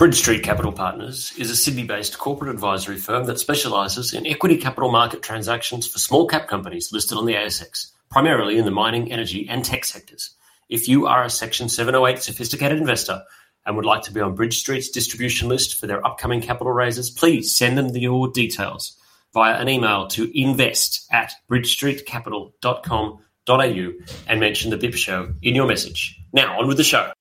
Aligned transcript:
Bridge 0.00 0.16
Street 0.16 0.42
Capital 0.42 0.72
Partners 0.72 1.32
is 1.36 1.50
a 1.50 1.56
Sydney-based 1.56 2.16
corporate 2.16 2.50
advisory 2.50 2.96
firm 2.96 3.26
that 3.26 3.38
specialises 3.38 4.14
in 4.14 4.26
equity 4.26 4.56
capital 4.56 4.90
market 4.90 5.20
transactions 5.20 5.86
for 5.86 5.98
small 5.98 6.26
cap 6.26 6.48
companies 6.48 6.90
listed 6.90 7.18
on 7.18 7.26
the 7.26 7.34
ASX, 7.34 7.90
primarily 8.08 8.56
in 8.56 8.64
the 8.64 8.70
mining, 8.70 9.12
energy 9.12 9.46
and 9.46 9.62
tech 9.62 9.84
sectors. 9.84 10.30
If 10.70 10.88
you 10.88 11.06
are 11.06 11.22
a 11.22 11.28
Section 11.28 11.68
708 11.68 12.22
sophisticated 12.22 12.78
investor 12.78 13.20
and 13.66 13.76
would 13.76 13.84
like 13.84 14.00
to 14.04 14.10
be 14.10 14.22
on 14.22 14.34
Bridge 14.34 14.58
Street's 14.58 14.88
distribution 14.88 15.50
list 15.50 15.78
for 15.78 15.86
their 15.86 16.02
upcoming 16.06 16.40
capital 16.40 16.72
raises, 16.72 17.10
please 17.10 17.54
send 17.54 17.76
them 17.76 17.94
your 17.94 18.28
details 18.28 18.96
via 19.34 19.60
an 19.60 19.68
email 19.68 20.06
to 20.06 20.32
invest 20.34 21.06
at 21.12 21.34
bridgestreetcapital.com.au 21.50 23.92
and 24.26 24.40
mention 24.40 24.70
the 24.70 24.78
BIP 24.78 24.94
show 24.94 25.34
in 25.42 25.54
your 25.54 25.66
message. 25.66 26.18
Now, 26.32 26.58
on 26.58 26.68
with 26.68 26.78
the 26.78 26.84
show. 26.84 27.12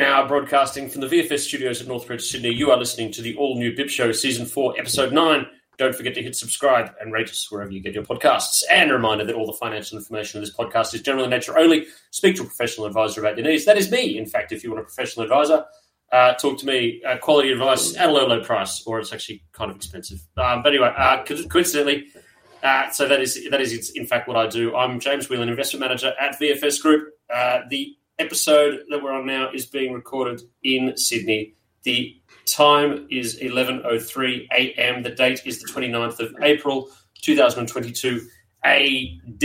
How 0.00 0.20
are 0.20 0.22
you? 0.22 0.28
Broadcasting 0.28 0.88
from 0.88 1.02
the 1.02 1.06
VFS 1.06 1.40
studios 1.40 1.82
at 1.82 1.86
Northbridge, 1.86 2.22
Sydney. 2.22 2.48
You 2.48 2.70
are 2.70 2.78
listening 2.78 3.12
to 3.12 3.20
the 3.20 3.36
all 3.36 3.58
new 3.58 3.72
BIP 3.72 3.90
Show, 3.90 4.10
Season 4.10 4.46
4, 4.46 4.80
Episode 4.80 5.12
9. 5.12 5.46
Don't 5.76 5.94
forget 5.94 6.14
to 6.14 6.22
hit 6.22 6.34
subscribe 6.34 6.94
and 6.98 7.12
rate 7.12 7.28
us 7.28 7.50
wherever 7.50 7.70
you 7.70 7.80
get 7.80 7.92
your 7.92 8.02
podcasts. 8.02 8.62
And 8.70 8.90
a 8.90 8.94
reminder 8.94 9.26
that 9.26 9.34
all 9.34 9.44
the 9.44 9.52
financial 9.52 9.98
information 9.98 10.38
of 10.38 10.46
this 10.46 10.56
podcast 10.56 10.94
is 10.94 11.02
general 11.02 11.24
in 11.24 11.30
nature 11.30 11.58
only. 11.58 11.88
Speak 12.10 12.36
to 12.36 12.42
a 12.42 12.46
professional 12.46 12.86
advisor 12.86 13.20
about 13.20 13.36
your 13.36 13.46
needs. 13.46 13.66
That 13.66 13.76
is 13.76 13.90
me, 13.90 14.16
in 14.16 14.24
fact, 14.24 14.50
if 14.50 14.64
you 14.64 14.70
want 14.70 14.80
a 14.80 14.84
professional 14.84 15.24
advisor. 15.24 15.66
Uh, 16.10 16.32
talk 16.34 16.58
to 16.60 16.66
me, 16.66 17.02
uh, 17.06 17.18
quality 17.18 17.52
advice 17.52 17.94
at 17.98 18.08
a 18.08 18.12
low, 18.12 18.26
low 18.26 18.42
price, 18.42 18.82
or 18.86 18.98
it's 18.98 19.12
actually 19.12 19.44
kind 19.52 19.70
of 19.70 19.76
expensive. 19.76 20.20
Um, 20.38 20.62
but 20.62 20.70
anyway, 20.70 20.90
uh, 20.96 21.22
coincidentally, 21.22 22.06
uh, 22.62 22.88
so 22.90 23.06
that 23.08 23.20
is 23.20 23.46
that 23.50 23.60
is 23.60 23.90
in 23.90 24.06
fact 24.06 24.26
what 24.26 24.38
I 24.38 24.46
do. 24.46 24.74
I'm 24.74 25.00
James 25.00 25.28
Whelan, 25.28 25.50
investment 25.50 25.82
manager 25.82 26.14
at 26.18 26.40
VFS 26.40 26.80
Group. 26.80 27.10
Uh, 27.28 27.60
the 27.68 27.94
episode 28.22 28.84
that 28.88 29.02
we're 29.02 29.12
on 29.12 29.26
now 29.26 29.50
is 29.52 29.66
being 29.66 29.92
recorded 29.92 30.40
in 30.62 30.96
Sydney. 30.96 31.54
The 31.82 32.16
time 32.46 33.08
is 33.10 33.40
11.03 33.40 34.46
a.m. 34.52 35.02
The 35.02 35.10
date 35.10 35.42
is 35.44 35.60
the 35.60 35.68
29th 35.68 36.20
of 36.20 36.34
April, 36.40 36.88
2022 37.20 38.20
AD. 38.62 39.44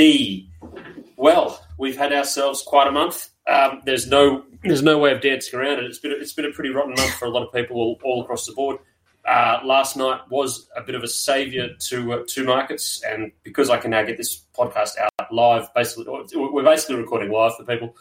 Well, 1.15 1.65
we've 1.79 1.97
had 1.97 2.13
ourselves 2.13 2.61
quite 2.61 2.87
a 2.87 2.91
month. 2.91 3.29
Um, 3.47 3.81
there's 3.85 4.07
no 4.07 4.43
there's 4.63 4.83
no 4.83 4.99
way 4.99 5.11
of 5.11 5.21
dancing 5.21 5.59
around 5.59 5.79
it. 5.79 5.85
It's 5.85 5.99
been 5.99 6.11
it's 6.11 6.33
been 6.33 6.45
a 6.45 6.51
pretty 6.51 6.69
rotten 6.69 6.93
month 6.95 7.13
for 7.13 7.25
a 7.25 7.29
lot 7.29 7.47
of 7.47 7.51
people 7.51 7.77
all, 7.77 7.99
all 8.03 8.23
across 8.23 8.45
the 8.45 8.53
board. 8.53 8.77
Uh, 9.25 9.59
last 9.63 9.97
night 9.97 10.21
was 10.29 10.69
a 10.75 10.81
bit 10.81 10.95
of 10.95 11.03
a 11.03 11.07
saviour 11.07 11.69
to 11.79 12.13
uh, 12.13 12.23
to 12.27 12.43
markets, 12.43 13.01
and 13.03 13.31
because 13.43 13.71
I 13.71 13.77
can 13.77 13.91
now 13.91 14.03
get 14.03 14.17
this 14.17 14.45
podcast 14.55 14.91
out 14.99 15.33
live, 15.33 15.73
basically 15.73 16.05
we're 16.35 16.63
basically 16.63 16.97
recording 16.97 17.31
live 17.31 17.55
for 17.55 17.63
people. 17.63 17.95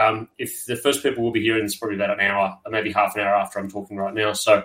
Um, 0.00 0.28
if 0.38 0.64
the 0.64 0.76
first 0.76 1.02
people 1.02 1.22
will 1.22 1.30
be 1.30 1.42
hearing 1.42 1.64
this 1.64 1.76
probably 1.76 1.96
about 1.96 2.18
an 2.18 2.20
hour, 2.20 2.58
or 2.64 2.72
maybe 2.72 2.90
half 2.90 3.14
an 3.16 3.22
hour 3.22 3.34
after 3.34 3.58
I'm 3.58 3.70
talking 3.70 3.98
right 3.98 4.14
now. 4.14 4.32
So 4.32 4.64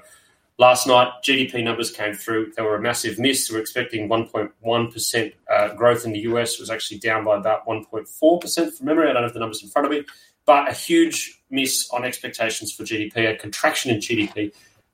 last 0.58 0.88
night, 0.88 1.10
GDP 1.24 1.62
numbers 1.62 1.92
came 1.92 2.14
through. 2.14 2.54
They 2.56 2.62
were 2.62 2.76
a 2.76 2.82
massive 2.82 3.20
miss. 3.20 3.52
We 3.52 3.58
are 3.58 3.62
expecting 3.62 4.08
1.1% 4.08 5.34
uh, 5.54 5.74
growth 5.74 6.06
in 6.06 6.14
the 6.14 6.20
US. 6.20 6.54
It 6.54 6.62
was 6.62 6.70
actually 6.70 7.00
down 7.00 7.26
by 7.26 7.36
about 7.36 7.68
1.4% 7.68 8.74
from 8.74 8.86
memory. 8.86 9.10
I 9.10 9.14
don't 9.14 9.24
have 9.24 9.34
the 9.34 9.40
numbers 9.40 9.62
in 9.62 9.70
front 9.70 9.86
of 9.86 9.92
me. 9.92 10.04
But 10.46 10.70
a 10.70 10.74
huge 10.74 11.42
miss 11.50 11.90
on 11.92 12.06
expectations 12.06 12.72
for 12.72 12.84
GDP, 12.84 13.34
a 13.34 13.36
contraction 13.36 13.92
in 13.92 13.98
GDP, 13.98 14.54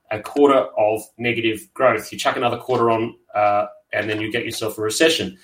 a 0.09 0.19
quarter 0.19 0.68
of 0.78 1.03
negative 1.19 1.72
growth. 1.75 2.12
You 2.12 2.18
chuck 2.18 2.35
another 2.35 2.57
quarter 2.57 2.90
on, 2.90 3.16
uh, 3.35 3.68
and 3.94 4.09
then 4.09 4.19
you 4.19 4.31
get 4.31 4.46
yourself 4.46 4.78
a 4.78 4.81
recession. 4.81 5.38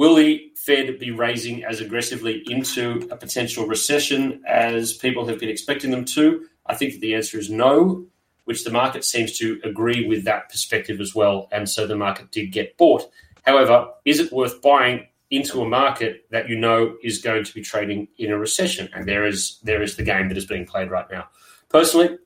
Will 0.00 0.14
the 0.14 0.50
Fed 0.56 0.98
be 0.98 1.10
raising 1.10 1.62
as 1.62 1.82
aggressively 1.82 2.42
into 2.50 3.06
a 3.10 3.16
potential 3.16 3.66
recession 3.66 4.42
as 4.48 4.94
people 4.94 5.26
have 5.26 5.38
been 5.38 5.50
expecting 5.50 5.90
them 5.90 6.06
to? 6.06 6.46
I 6.64 6.74
think 6.74 6.94
that 6.94 7.00
the 7.02 7.14
answer 7.14 7.38
is 7.38 7.50
no, 7.50 8.06
which 8.46 8.64
the 8.64 8.70
market 8.70 9.04
seems 9.04 9.36
to 9.40 9.60
agree 9.62 10.08
with 10.08 10.24
that 10.24 10.48
perspective 10.48 11.02
as 11.02 11.14
well. 11.14 11.50
And 11.52 11.68
so 11.68 11.86
the 11.86 11.96
market 11.96 12.30
did 12.30 12.46
get 12.46 12.78
bought. 12.78 13.10
However, 13.42 13.90
is 14.06 14.20
it 14.20 14.32
worth 14.32 14.62
buying 14.62 15.06
into 15.30 15.60
a 15.60 15.68
market 15.68 16.24
that 16.30 16.48
you 16.48 16.56
know 16.56 16.96
is 17.02 17.18
going 17.18 17.44
to 17.44 17.52
be 17.52 17.60
trading 17.60 18.08
in 18.16 18.32
a 18.32 18.38
recession? 18.38 18.88
And 18.94 19.06
there 19.06 19.26
is 19.26 19.58
there 19.64 19.82
is 19.82 19.96
the 19.96 20.02
game 20.02 20.28
that 20.28 20.38
is 20.38 20.46
being 20.46 20.64
played 20.64 20.90
right 20.90 21.10
now. 21.10 21.28
Personally, 21.68 22.16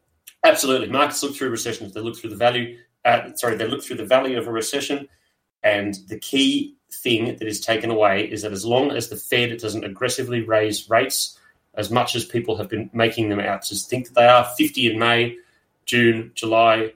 absolutely. 0.44 0.90
Markets 0.90 1.24
look 1.24 1.34
through 1.34 1.50
recessions. 1.50 1.92
They 1.92 2.02
look 2.02 2.16
through 2.16 2.30
the 2.30 2.36
value. 2.36 2.78
Uh, 3.04 3.34
sorry, 3.34 3.56
they 3.56 3.66
look 3.66 3.82
through 3.82 3.96
the 3.96 4.06
value 4.06 4.38
of 4.38 4.46
a 4.46 4.52
recession. 4.52 5.08
And 5.64 5.96
the 6.08 6.18
key 6.20 6.76
thing 7.02 7.36
that 7.36 7.42
is 7.42 7.60
taken 7.60 7.90
away 7.90 8.24
is 8.24 8.42
that 8.42 8.52
as 8.52 8.64
long 8.64 8.90
as 8.90 9.08
the 9.08 9.16
Fed 9.16 9.56
doesn't 9.58 9.84
aggressively 9.84 10.42
raise 10.42 10.88
rates 10.88 11.38
as 11.74 11.90
much 11.90 12.14
as 12.14 12.24
people 12.24 12.56
have 12.56 12.68
been 12.68 12.90
making 12.92 13.28
them 13.28 13.40
out 13.40 13.62
to 13.62 13.74
think 13.74 14.06
that 14.06 14.14
they 14.14 14.26
are 14.26 14.44
50 14.56 14.92
in 14.92 14.98
May, 14.98 15.36
June, 15.86 16.30
July, 16.34 16.92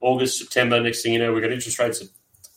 August, 0.00 0.38
September. 0.38 0.80
Next 0.80 1.02
thing 1.02 1.12
you 1.12 1.18
know, 1.18 1.32
we've 1.32 1.42
got 1.42 1.52
interest 1.52 1.78
rates 1.78 2.00
at 2.00 2.08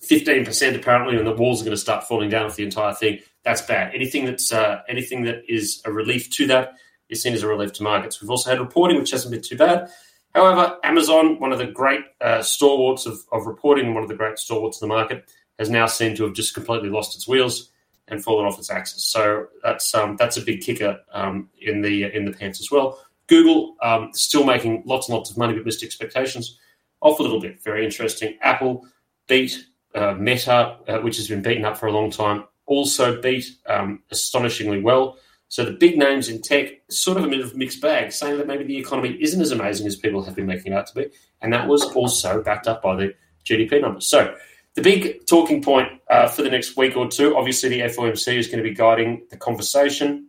15% 0.08 0.76
apparently, 0.76 1.18
and 1.18 1.28
the 1.28 1.34
walls 1.34 1.62
are 1.62 1.66
going 1.66 1.76
to 1.76 1.82
start 1.82 2.08
falling 2.08 2.30
down 2.30 2.50
for 2.50 2.56
the 2.56 2.64
entire 2.64 2.94
thing. 2.94 3.20
That's 3.44 3.62
bad. 3.62 3.94
Anything 3.94 4.26
that's 4.26 4.52
uh, 4.52 4.82
anything 4.90 5.24
that 5.24 5.44
is 5.48 5.82
a 5.86 5.92
relief 5.92 6.30
to 6.32 6.48
that 6.48 6.76
is 7.10 7.22
seen 7.22 7.34
as 7.34 7.44
a 7.44 7.48
relief 7.48 7.74
to 7.74 7.84
markets. 7.84 8.22
We've 8.22 8.30
also 8.30 8.50
had 8.50 8.60
reporting, 8.60 8.98
which 8.98 9.12
hasn't 9.12 9.32
been 9.32 9.42
too 9.42 9.58
bad. 9.58 9.90
However, 10.36 10.78
Amazon, 10.84 11.40
one 11.40 11.52
of 11.52 11.58
the 11.58 11.68
great 11.68 12.02
uh, 12.22 12.42
stalwarts 12.42 13.06
of, 13.06 13.20
of 13.32 13.48
reporting, 13.48 13.94
one 13.94 14.04
of 14.04 14.10
the 14.10 14.16
great 14.16 14.38
stalwarts 14.38 14.78
of 14.78 14.82
the 14.82 14.94
market, 14.94 15.30
has 15.60 15.70
now 15.70 15.86
seemed 15.86 16.18
to 16.18 16.24
have 16.24 16.34
just 16.34 16.54
completely 16.54 16.90
lost 16.90 17.16
its 17.16 17.28
wheels 17.28 17.72
and 18.08 18.24
fallen 18.24 18.46
off 18.46 18.58
its 18.58 18.70
axis. 18.70 19.04
So 19.04 19.48
that's 19.64 19.94
um, 19.94 20.16
that's 20.18 20.38
a 20.38 20.42
big 20.42 20.62
kicker 20.62 21.00
um, 21.12 21.50
in 21.62 21.82
the 21.82 22.04
in 22.16 22.26
the 22.26 22.32
pants 22.32 22.60
as 22.60 22.72
well. 22.72 23.00
Google 23.28 23.76
um, 23.82 24.12
still 24.14 24.46
making 24.46 24.84
lots 24.86 25.10
and 25.10 25.18
lots 25.18 25.30
of 25.30 25.38
money, 25.38 25.54
but 25.54 25.66
missed 25.66 25.84
expectations 25.84 26.58
off 27.02 27.20
a 27.20 27.22
little 27.22 27.42
bit. 27.42 27.62
Very 27.64 27.84
interesting. 27.86 28.38
Apple 28.42 28.86
beat 29.28 29.66
uh, 29.94 30.14
Meta, 30.14 30.78
uh, 30.88 31.00
which 31.00 31.18
has 31.18 31.28
been 31.28 31.42
beaten 31.42 31.66
up 31.66 31.78
for 31.78 31.88
a 31.88 31.92
long 31.92 32.10
time, 32.10 32.46
also 32.66 33.22
beat 33.22 33.46
um, 33.68 34.02
astonishingly 34.12 34.82
well. 34.82 35.18
So 35.50 35.64
the 35.64 35.72
big 35.72 35.98
names 35.98 36.28
in 36.28 36.42
tech, 36.42 36.72
sort 36.90 37.18
of 37.18 37.24
a 37.24 37.30
bit 37.30 37.40
of 37.40 37.56
mixed 37.56 37.82
bag, 37.82 38.12
saying 38.12 38.38
that 38.38 38.48
maybe 38.48 38.66
the 38.66 38.78
economy 38.78 39.18
isn't 39.22 39.42
as 39.42 39.52
amazing 39.52 39.88
as 39.88 39.96
people 39.96 40.22
have 40.24 40.36
been 40.36 40.46
making 40.46 40.74
it 40.74 40.76
out 40.76 40.88
to 40.88 40.96
be, 40.96 41.08
and 41.42 41.54
that 41.54 41.68
was 41.68 41.84
also 41.96 42.42
backed 42.42 42.68
up 42.68 42.82
by 42.82 42.96
the 42.96 43.14
GDP 43.46 43.82
numbers. 43.82 44.10
So 44.10 44.36
the 44.78 44.84
big 44.84 45.26
talking 45.26 45.64
point 45.64 45.90
uh, 46.08 46.28
for 46.28 46.44
the 46.44 46.52
next 46.52 46.78
week 46.78 46.96
or 46.96 47.08
two, 47.08 47.36
obviously, 47.36 47.68
the 47.68 47.80
FOMC 47.80 48.38
is 48.38 48.46
going 48.46 48.64
to 48.64 48.64
be 48.64 48.76
guiding 48.76 49.26
the 49.32 49.36
conversation, 49.36 50.28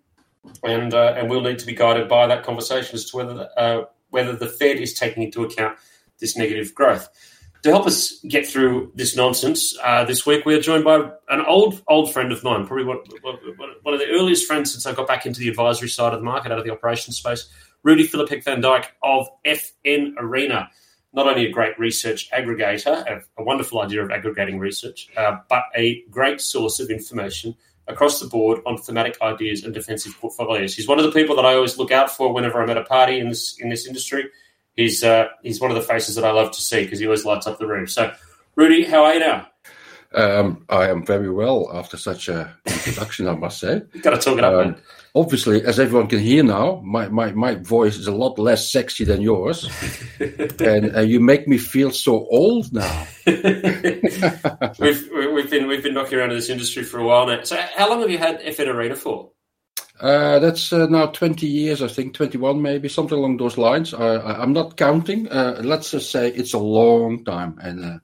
and 0.65 0.95
uh, 0.95 1.15
and 1.19 1.29
we'll 1.29 1.43
need 1.43 1.59
to 1.59 1.67
be 1.67 1.75
guided 1.75 2.09
by 2.09 2.27
that 2.27 2.45
conversation 2.45 2.95
as 2.95 3.11
to 3.11 3.17
whether 3.19 3.49
uh, 3.59 3.83
whether 4.09 4.35
the 4.35 4.49
Fed 4.49 4.79
is 4.79 4.95
taking 4.95 5.23
into 5.23 5.45
account 5.45 5.77
this 6.19 6.35
negative 6.35 6.75
growth. 6.75 7.11
To 7.65 7.71
help 7.71 7.87
us 7.87 8.25
get 8.27 8.47
through 8.47 8.93
this 8.95 9.15
nonsense, 9.15 9.77
uh, 9.85 10.05
this 10.05 10.25
week 10.25 10.47
we 10.47 10.55
are 10.55 10.63
joined 10.63 10.85
by 10.85 11.11
an 11.29 11.45
old 11.47 11.83
old 11.87 12.11
friend 12.11 12.33
of 12.33 12.43
mine, 12.43 12.67
probably 12.67 12.87
one, 12.87 13.01
one 13.83 13.93
of 13.93 14.01
the 14.01 14.09
earliest 14.09 14.47
friends 14.47 14.73
since 14.73 14.87
I 14.87 14.95
got 14.95 15.07
back 15.07 15.27
into 15.27 15.41
the 15.41 15.51
advisory 15.51 15.91
side 15.91 16.15
of 16.15 16.21
the 16.21 16.25
market, 16.25 16.53
out 16.53 16.59
of 16.59 16.65
the 16.65 16.73
operations 16.73 17.19
space, 17.19 17.51
Rudi 17.83 18.09
Filapek-Vandyck 18.09 18.87
of 19.03 19.29
FN 19.45 20.15
Arena 20.17 20.71
not 21.13 21.27
only 21.27 21.47
a 21.47 21.51
great 21.51 21.79
research 21.79 22.31
aggregator, 22.31 23.23
a, 23.37 23.43
wonderful 23.43 23.81
idea 23.81 24.03
of 24.03 24.11
aggregating 24.11 24.59
research, 24.59 25.09
uh, 25.17 25.37
but 25.49 25.65
a 25.75 26.03
great 26.11 26.41
source 26.41 26.81
of 26.81 26.91
information 26.91 27.55
across 27.87 28.21
the 28.21 28.27
board 28.27 28.61
on 28.67 28.77
thematic 28.77 29.17
ideas 29.23 29.65
and 29.65 29.73
defensive 29.73 30.15
portfolios. 30.21 30.75
He's 30.75 30.87
one 30.87 30.99
of 30.99 31.05
the 31.05 31.13
people 31.13 31.35
that 31.37 31.47
I 31.47 31.55
always 31.55 31.79
look 31.79 31.91
out 31.91 32.11
for 32.11 32.33
whenever 32.33 32.63
I'm 32.63 32.71
at 32.71 32.77
a 32.77 32.85
party 32.85 33.19
in 33.19 33.31
this 33.31 33.59
in 33.59 33.71
this 33.71 33.87
industry. 33.87 34.29
He's 34.77 35.03
uh, 35.03 35.29
he's 35.43 35.61
one 35.61 35.71
of 35.71 35.77
the 35.77 35.83
faces 35.83 36.15
that 36.17 36.25
I 36.25 36.31
love 36.31 36.53
to 36.53 36.61
see 36.61 36.85
because 36.85 36.99
he 36.99 37.07
always 37.07 37.25
lights 37.25 37.47
up 37.47 37.59
the 37.59 37.67
room. 37.67 37.87
So, 37.87 38.13
Rudi, 38.55 38.85
how 38.85 39.05
are 39.05 39.15
you 39.15 39.21
now? 39.21 39.49
Um, 40.13 40.65
I 40.69 40.89
am 40.89 41.05
very 41.05 41.31
well 41.31 41.71
after 41.73 41.97
such 41.97 42.29
a 42.29 42.55
introduction, 42.67 43.29
I 43.29 43.35
must 43.35 43.61
say. 43.61 43.83
You've 43.93 44.03
got 44.03 44.11
to 44.11 44.19
talk 44.19 44.39
it 44.39 44.45
up, 44.45 44.67
Um, 44.67 44.77
obviously, 45.15 45.65
as 45.65 45.79
everyone 45.79 46.09
can 46.09 46.19
hear 46.19 46.43
now, 46.43 46.83
my, 46.85 47.09
my, 47.09 47.33
my 47.33 47.55
voice 47.55 47.97
is 47.97 48.07
a 48.07 48.13
lot 48.13 48.39
less 48.39 48.71
sexy 48.71 49.05
than 49.05 49.21
yours. 49.21 49.69
and 50.61 50.97
uh, 50.97 51.01
you 51.01 51.21
make 51.21 51.49
me 51.49 51.59
feel 51.59 51.91
so 51.91 52.27
old 52.31 52.73
now. 52.73 53.07
we've 53.27 55.11
we've 55.11 55.51
been 55.51 55.67
we've 55.69 55.83
been 55.83 55.95
knocking 55.95 56.19
around 56.19 56.31
in 56.31 56.37
this 56.37 56.51
industry 56.51 56.83
for 56.83 56.99
a 56.99 57.05
while 57.05 57.27
now. 57.27 57.43
So, 57.43 57.57
how 57.77 57.89
long 57.89 58.01
have 58.01 58.11
you 58.11 58.19
had 58.19 58.41
FN 58.41 58.67
Arena 58.67 58.97
for? 58.97 59.31
Uh, 60.01 60.39
that's 60.39 60.73
uh, 60.73 60.87
now 60.87 61.07
20 61.07 61.47
years, 61.47 61.83
I 61.83 61.89
think, 61.89 62.15
21 62.15 62.63
maybe, 62.63 62.89
something 62.89 63.19
along 63.19 63.39
those 63.39 63.59
lines. 63.59 63.93
I, 63.93 64.15
I, 64.15 64.43
I'm 64.43 64.53
not 64.53 64.77
counting. 64.77 65.29
Uh, 65.29 65.61
let's 65.65 65.91
just 65.91 66.13
say 66.13 66.29
it's 66.29 66.55
a 66.55 66.59
long 66.59 67.25
time. 67.25 67.59
And 67.61 67.85
uh, 67.85 67.99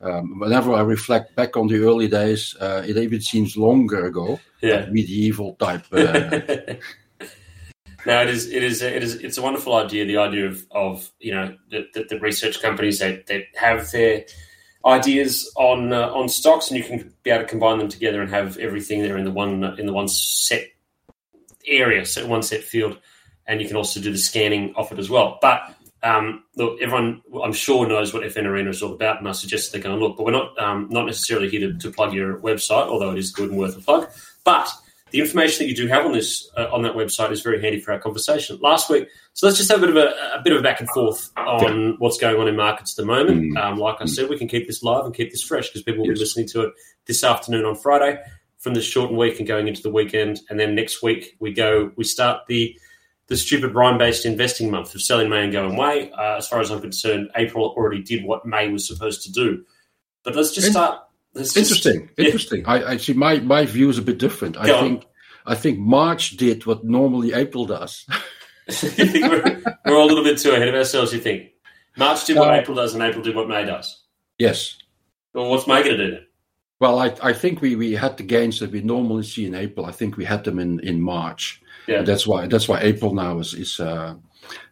um, 0.00 0.38
whenever 0.38 0.74
I 0.74 0.80
reflect 0.80 1.34
back 1.36 1.56
on 1.56 1.68
the 1.68 1.82
early 1.82 2.08
days, 2.08 2.54
uh, 2.60 2.82
it 2.86 2.96
even 2.96 3.20
seems 3.20 3.56
longer 3.56 4.06
ago. 4.06 4.40
Yeah. 4.60 4.86
Medieval 4.90 5.54
type. 5.54 5.86
Uh, 5.90 6.40
no, 8.06 8.22
it 8.22 8.28
is. 8.28 8.50
It 8.50 8.62
is. 8.62 8.82
It 8.82 9.02
is. 9.02 9.14
It's 9.16 9.38
a 9.38 9.42
wonderful 9.42 9.74
idea. 9.74 10.04
The 10.04 10.18
idea 10.18 10.46
of, 10.46 10.66
of 10.70 11.10
you 11.18 11.32
know 11.32 11.56
the, 11.70 11.86
the, 11.94 12.04
the 12.04 12.20
research 12.20 12.60
companies 12.60 12.98
that, 12.98 13.26
that 13.26 13.44
have 13.54 13.90
their 13.90 14.26
ideas 14.84 15.50
on 15.56 15.92
uh, 15.92 16.10
on 16.12 16.28
stocks, 16.28 16.70
and 16.70 16.78
you 16.78 16.84
can 16.84 17.12
be 17.22 17.30
able 17.30 17.44
to 17.44 17.48
combine 17.48 17.78
them 17.78 17.88
together 17.88 18.20
and 18.20 18.30
have 18.30 18.58
everything 18.58 19.02
there 19.02 19.16
in 19.16 19.24
the 19.24 19.30
one 19.30 19.64
in 19.78 19.86
the 19.86 19.92
one 19.92 20.08
set 20.08 20.66
area, 21.66 22.04
so 22.04 22.26
one 22.26 22.42
set 22.42 22.62
field, 22.62 22.98
and 23.46 23.60
you 23.60 23.66
can 23.66 23.76
also 23.76 24.00
do 24.00 24.12
the 24.12 24.18
scanning 24.18 24.74
of 24.76 24.92
it 24.92 24.98
as 24.98 25.08
well. 25.08 25.38
But 25.40 25.74
um, 26.06 26.44
look, 26.54 26.80
everyone 26.80 27.22
I'm 27.42 27.52
sure 27.52 27.86
knows 27.88 28.14
what 28.14 28.22
FN 28.22 28.44
Arena 28.44 28.70
is 28.70 28.82
all 28.82 28.92
about, 28.92 29.18
and 29.18 29.28
I 29.28 29.32
suggest 29.32 29.72
they 29.72 29.80
go 29.80 29.92
and 29.92 30.00
look. 30.00 30.16
But 30.16 30.26
we're 30.26 30.32
not 30.32 30.58
um, 30.62 30.88
not 30.90 31.06
necessarily 31.06 31.48
here 31.48 31.60
to, 31.60 31.78
to 31.78 31.90
plug 31.90 32.14
your 32.14 32.38
website, 32.38 32.86
although 32.86 33.10
it 33.10 33.18
is 33.18 33.32
good 33.32 33.50
and 33.50 33.58
worth 33.58 33.76
a 33.76 33.80
plug. 33.80 34.08
But 34.44 34.70
the 35.10 35.20
information 35.20 35.64
that 35.64 35.68
you 35.68 35.74
do 35.74 35.86
have 35.88 36.06
on 36.06 36.12
this 36.12 36.48
uh, 36.56 36.68
on 36.72 36.82
that 36.82 36.94
website 36.94 37.32
is 37.32 37.40
very 37.42 37.60
handy 37.60 37.80
for 37.80 37.92
our 37.92 37.98
conversation. 37.98 38.58
Last 38.60 38.88
week, 38.88 39.08
so 39.32 39.46
let's 39.46 39.58
just 39.58 39.70
have 39.70 39.82
a 39.82 39.86
bit 39.86 39.90
of 39.90 39.96
a, 39.96 40.38
a 40.38 40.42
bit 40.44 40.52
of 40.52 40.60
a 40.60 40.62
back 40.62 40.80
and 40.80 40.88
forth 40.90 41.30
on 41.36 41.96
what's 41.98 42.18
going 42.18 42.40
on 42.40 42.46
in 42.46 42.56
markets 42.56 42.96
at 42.96 43.02
the 43.02 43.06
moment. 43.06 43.54
Mm. 43.54 43.58
Um, 43.58 43.78
like 43.78 43.96
I 44.00 44.04
said, 44.04 44.28
we 44.28 44.38
can 44.38 44.48
keep 44.48 44.66
this 44.66 44.82
live 44.82 45.04
and 45.04 45.14
keep 45.14 45.32
this 45.32 45.42
fresh 45.42 45.68
because 45.68 45.82
people 45.82 46.02
will 46.02 46.10
Yes. 46.10 46.18
be 46.18 46.20
listening 46.20 46.48
to 46.48 46.62
it 46.62 46.74
this 47.06 47.24
afternoon 47.24 47.64
on 47.64 47.74
Friday 47.74 48.18
from 48.58 48.74
this 48.74 48.84
shortened 48.84 49.18
week 49.18 49.38
and 49.38 49.46
going 49.46 49.68
into 49.68 49.82
the 49.82 49.90
weekend, 49.90 50.40
and 50.50 50.58
then 50.58 50.74
next 50.74 51.02
week 51.02 51.36
we 51.40 51.52
go 51.52 51.90
we 51.96 52.04
start 52.04 52.46
the 52.46 52.76
the 53.28 53.36
stupid 53.36 53.74
rhyme 53.74 53.98
based 53.98 54.24
investing 54.24 54.70
month 54.70 54.94
of 54.94 55.02
selling 55.02 55.28
May 55.28 55.44
and 55.44 55.52
going 55.52 55.74
away. 55.76 56.10
Uh, 56.12 56.36
as 56.36 56.48
far 56.48 56.60
as 56.60 56.70
I'm 56.70 56.80
concerned, 56.80 57.30
April 57.36 57.74
already 57.76 58.02
did 58.02 58.24
what 58.24 58.46
May 58.46 58.68
was 58.68 58.86
supposed 58.86 59.22
to 59.24 59.32
do. 59.32 59.64
But 60.22 60.36
let's 60.36 60.52
just 60.54 60.70
start. 60.70 61.00
Let's 61.34 61.54
just- 61.54 61.70
interesting. 61.86 62.10
Yeah. 62.16 62.24
Interesting. 62.26 62.66
I, 62.66 62.92
I 62.92 62.96
see 62.96 63.12
my, 63.12 63.40
my 63.40 63.66
view 63.66 63.88
is 63.90 63.98
a 63.98 64.02
bit 64.02 64.18
different. 64.18 64.56
I 64.56 64.66
Go 64.66 64.76
on. 64.76 64.84
think 64.84 65.06
I 65.44 65.54
think 65.54 65.78
March 65.78 66.36
did 66.36 66.66
what 66.66 66.84
normally 66.84 67.32
April 67.32 67.66
does. 67.66 68.06
we're, 68.98 69.62
we're 69.84 69.94
all 69.96 70.06
a 70.06 70.08
little 70.08 70.24
bit 70.24 70.38
too 70.38 70.50
ahead 70.50 70.66
of 70.68 70.74
ourselves, 70.74 71.12
you 71.12 71.20
think? 71.20 71.50
March 71.96 72.24
did 72.24 72.36
what 72.36 72.48
No. 72.48 72.54
April 72.54 72.76
does, 72.76 72.94
and 72.94 73.02
April 73.02 73.22
did 73.22 73.36
what 73.36 73.48
May 73.48 73.64
does. 73.64 74.02
yes. 74.38 74.76
Well, 75.34 75.50
what's 75.50 75.66
May 75.66 75.82
going 75.84 75.98
to 75.98 76.04
do 76.06 76.10
then? 76.12 76.26
Well, 76.80 76.98
I, 76.98 77.14
I 77.22 77.32
think 77.32 77.60
we, 77.60 77.76
we 77.76 77.92
had 77.92 78.16
the 78.16 78.22
gains 78.22 78.58
that 78.60 78.70
we 78.72 78.80
normally 78.80 79.22
see 79.22 79.46
in 79.46 79.54
April. 79.54 79.84
I 79.86 79.92
think 79.92 80.16
we 80.16 80.24
had 80.24 80.44
them 80.44 80.58
in, 80.58 80.80
in 80.80 81.00
March. 81.00 81.62
Yeah. 81.86 82.02
That's 82.02 82.26
why 82.26 82.46
that's 82.46 82.68
why 82.68 82.80
April 82.80 83.14
now 83.14 83.38
is 83.38 83.54
is 83.54 83.80
uh, 83.80 84.14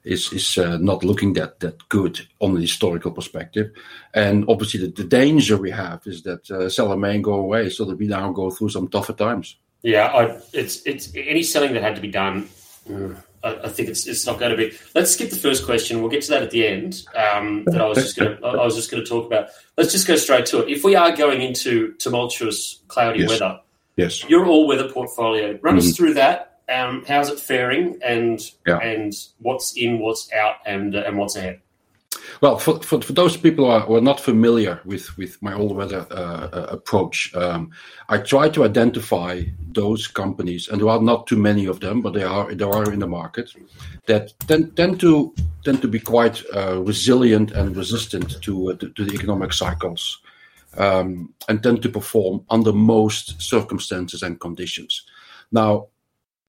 is 0.05 0.33
is 0.33 0.59
uh, 0.59 0.77
not 0.79 1.05
looking 1.05 1.35
that 1.35 1.61
that 1.61 1.89
good 1.89 2.21
on 2.41 2.55
the 2.55 2.61
historical 2.61 3.11
perspective. 3.13 3.71
And 4.15 4.45
obviously, 4.49 4.81
the, 4.81 4.89
the 5.03 5.05
danger 5.09 5.57
we 5.57 5.71
have 5.71 6.01
is 6.07 6.23
that 6.23 6.51
uh, 6.51 6.69
seller 6.69 6.97
may 6.97 7.19
go 7.19 7.35
away, 7.35 7.71
so 7.71 7.85
that 7.85 7.99
we 7.99 8.07
now 8.07 8.33
go 8.33 8.51
through 8.51 8.71
some 8.71 8.89
tougher 8.89 9.13
times. 9.15 9.57
Yeah, 9.83 10.07
I, 10.07 10.41
it's 10.53 10.83
it's 10.87 11.13
any 11.15 11.43
selling 11.43 11.75
that 11.75 11.83
had 11.83 11.95
to 11.97 12.01
be 12.03 12.09
done. 12.11 12.49
mm, 12.89 13.17
I, 13.43 13.57
I 13.65 13.69
think 13.69 13.89
it's 13.91 14.07
it's 14.07 14.27
not 14.27 14.39
going 14.39 14.51
to 14.51 14.57
be. 14.57 14.73
Let's 14.95 15.13
skip 15.13 15.31
the 15.31 15.37
first 15.37 15.65
question. 15.65 16.01
We'll 16.01 16.11
get 16.11 16.23
to 16.23 16.31
that 16.31 16.43
at 16.43 16.51
the 16.51 16.67
end. 16.67 17.05
Um, 17.15 17.65
that 17.67 17.81
I 17.81 17.87
was 17.89 17.99
just 17.99 18.17
going 18.17 18.37
to 18.37 18.47
I 18.47 18.65
was 18.65 18.75
just 18.75 18.91
going 18.91 19.03
to 19.05 19.09
talk 19.09 19.27
about. 19.27 19.49
Let's 19.77 19.93
just 19.93 20.07
go 20.07 20.17
straight 20.17 20.47
to 20.47 20.61
it. 20.63 20.69
If 20.71 20.85
we 20.85 20.95
are 20.97 21.15
going 21.15 21.43
into 21.43 21.93
tumultuous, 21.99 22.81
cloudy 22.89 23.21
Yes. 23.21 23.29
weather, 23.29 23.61
Yes. 23.97 24.25
your 24.29 24.47
all 24.47 24.67
weather 24.67 24.89
portfolio. 24.91 25.59
Run 25.63 25.77
us 25.79 25.87
Mhm. 25.93 25.97
through 25.97 26.15
that. 26.15 26.54
Um, 26.69 27.05
how's 27.07 27.31
it 27.31 27.41
faring, 27.41 27.99
and 28.03 28.41
Yeah. 28.67 28.79
and 28.79 29.13
what's 29.41 29.77
in, 29.77 29.99
what's 29.99 30.33
out, 30.33 30.57
and 30.67 30.95
uh, 30.95 31.05
and 31.07 31.19
what's 31.19 31.37
ahead. 31.37 31.61
Well, 32.41 32.59
for, 32.59 32.81
for, 32.83 33.01
for 33.01 33.13
those 33.13 33.37
people 33.37 33.67
who 33.67 33.71
are, 33.71 33.81
who 33.81 33.97
are 33.97 34.01
not 34.01 34.21
familiar 34.21 34.81
with, 34.85 35.17
with 35.19 35.41
my 35.43 35.53
all 35.55 35.75
weather 35.75 36.07
uh, 36.11 36.49
uh, 36.53 36.67
approach, 36.71 37.35
um, 37.35 37.71
I 38.09 38.19
try 38.19 38.49
to 38.51 38.65
identify 38.65 39.43
those 39.73 40.07
companies, 40.07 40.69
and 40.69 40.81
there 40.81 40.89
are 40.89 41.03
not 41.03 41.27
too 41.27 41.37
many 41.37 41.67
of 41.67 41.81
them, 41.81 42.03
but 42.03 42.15
they 42.15 42.23
are 42.23 42.55
there 42.55 42.71
are 42.71 42.93
in 42.93 43.01
the 43.01 43.07
market 43.07 43.51
that 44.07 44.33
tend, 44.47 44.77
tend 44.77 45.01
to 45.01 45.35
tend 45.65 45.81
to 45.83 45.89
be 45.89 46.01
quite 46.01 46.43
uh, 46.55 46.81
resilient 46.83 47.53
and 47.53 47.77
resistant 47.77 48.41
to, 48.43 48.71
uh, 48.71 48.75
to 48.77 48.89
to 48.91 49.05
the 49.05 49.15
economic 49.15 49.53
cycles, 49.53 50.21
um, 50.79 51.33
and 51.49 51.63
tend 51.63 51.83
to 51.83 51.89
perform 51.89 52.45
under 52.51 52.73
most 52.73 53.41
circumstances 53.41 54.23
and 54.23 54.41
conditions. 54.41 55.05
Now, 55.53 55.89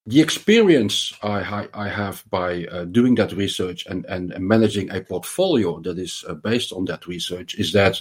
the 0.08 0.22
experience 0.22 1.14
I, 1.24 1.68
I, 1.74 1.90
have 1.90 2.24
by 2.30 2.66
uh, 2.66 2.86
doing 2.86 3.16
that 3.16 3.34
research 3.34 3.88
and, 3.88 4.06
and, 4.06 4.38
managing 4.40 4.92
a 4.92 5.02
portfolio 5.02 5.80
that 5.80 5.98
is 5.98 6.24
uh, 6.28 6.36
based 6.36 6.72
on 6.72 6.86
that 6.86 7.08
research 7.08 7.56
is 7.56 7.74
that 7.74 8.00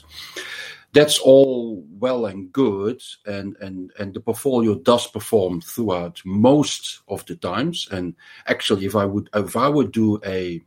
that's 0.92 1.18
all 1.18 1.82
well 1.98 2.26
and 2.26 2.52
good, 2.52 3.02
and, 3.26 3.56
and, 3.60 3.90
and 3.98 4.14
the 4.14 4.20
portfolio 4.20 4.76
does 4.76 5.08
perform 5.08 5.60
throughout 5.60 6.20
most 6.24 7.00
of 7.08 7.26
the 7.26 7.34
times. 7.36 7.88
And 7.90 8.14
actually, 8.46 8.86
if 8.86 8.94
I 8.94 9.04
would 9.04 9.28
if 9.34 9.56
I 9.56 9.68
would 9.68 9.90
do 9.90 10.20
a 10.24 10.62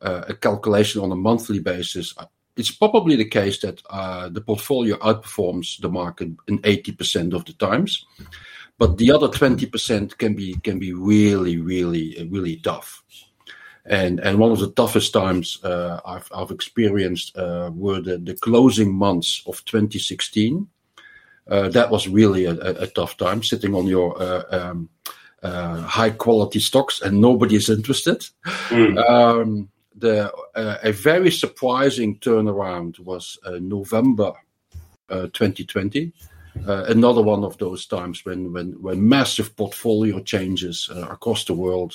uh, 0.00 0.24
a 0.28 0.34
calculation 0.34 1.00
on 1.00 1.12
a 1.12 1.16
monthly 1.16 1.60
basis, 1.60 2.12
uh, 2.16 2.26
it's 2.56 2.72
probably 2.72 3.14
the 3.14 3.28
case 3.28 3.60
that 3.60 3.80
uh, 3.88 4.28
the 4.30 4.40
portfolio 4.40 4.96
outperforms 4.96 5.80
the 5.80 5.88
market 5.88 6.30
in 6.48 6.60
eighty 6.64 6.90
percent 6.90 7.32
of 7.32 7.44
the 7.44 7.52
times 7.52 8.04
but 8.78 8.98
the 8.98 9.10
other 9.10 9.28
20% 9.28 10.18
can 10.18 10.34
be 10.34 10.54
can 10.62 10.78
be 10.78 10.92
really 10.92 11.58
really 11.58 12.28
really 12.30 12.56
tough 12.56 13.02
and 13.86 14.20
and 14.20 14.38
one 14.38 14.52
of 14.52 14.60
the 14.60 14.70
toughest 14.72 15.12
times 15.12 15.62
uh, 15.64 16.00
I've, 16.04 16.28
I've 16.34 16.50
experienced 16.50 17.36
uh, 17.36 17.70
were 17.74 18.00
the, 18.00 18.18
the 18.18 18.34
closing 18.34 18.94
months 18.94 19.42
of 19.46 19.64
2016 19.64 20.66
uh, 21.48 21.68
that 21.70 21.90
was 21.90 22.06
really 22.08 22.44
a, 22.44 22.54
a, 22.54 22.86
tough 22.86 23.16
time 23.16 23.42
sitting 23.42 23.74
on 23.74 23.86
your 23.86 24.20
uh, 24.22 24.44
um, 24.50 24.88
uh, 25.42 25.80
high 25.80 26.10
quality 26.10 26.60
stocks 26.60 27.02
and 27.02 27.20
nobody 27.20 27.56
is 27.56 27.68
interested 27.68 28.24
Mm. 28.70 28.98
um, 29.10 29.68
the 29.96 30.32
uh, 30.54 30.78
a 30.82 30.92
very 30.92 31.30
surprising 31.30 32.18
turnaround 32.18 32.98
was 33.00 33.38
uh, 33.44 33.58
November 33.60 34.32
uh, 35.08 35.28
2020. 35.32 36.12
Uh, 36.66 36.84
another 36.88 37.22
one 37.22 37.44
of 37.44 37.56
those 37.58 37.86
times 37.86 38.24
when 38.24 38.52
when 38.52 38.72
when 38.82 39.08
massive 39.08 39.56
portfolio 39.56 40.20
changes 40.20 40.88
uh, 40.94 41.08
across 41.10 41.44
the 41.44 41.54
world 41.54 41.92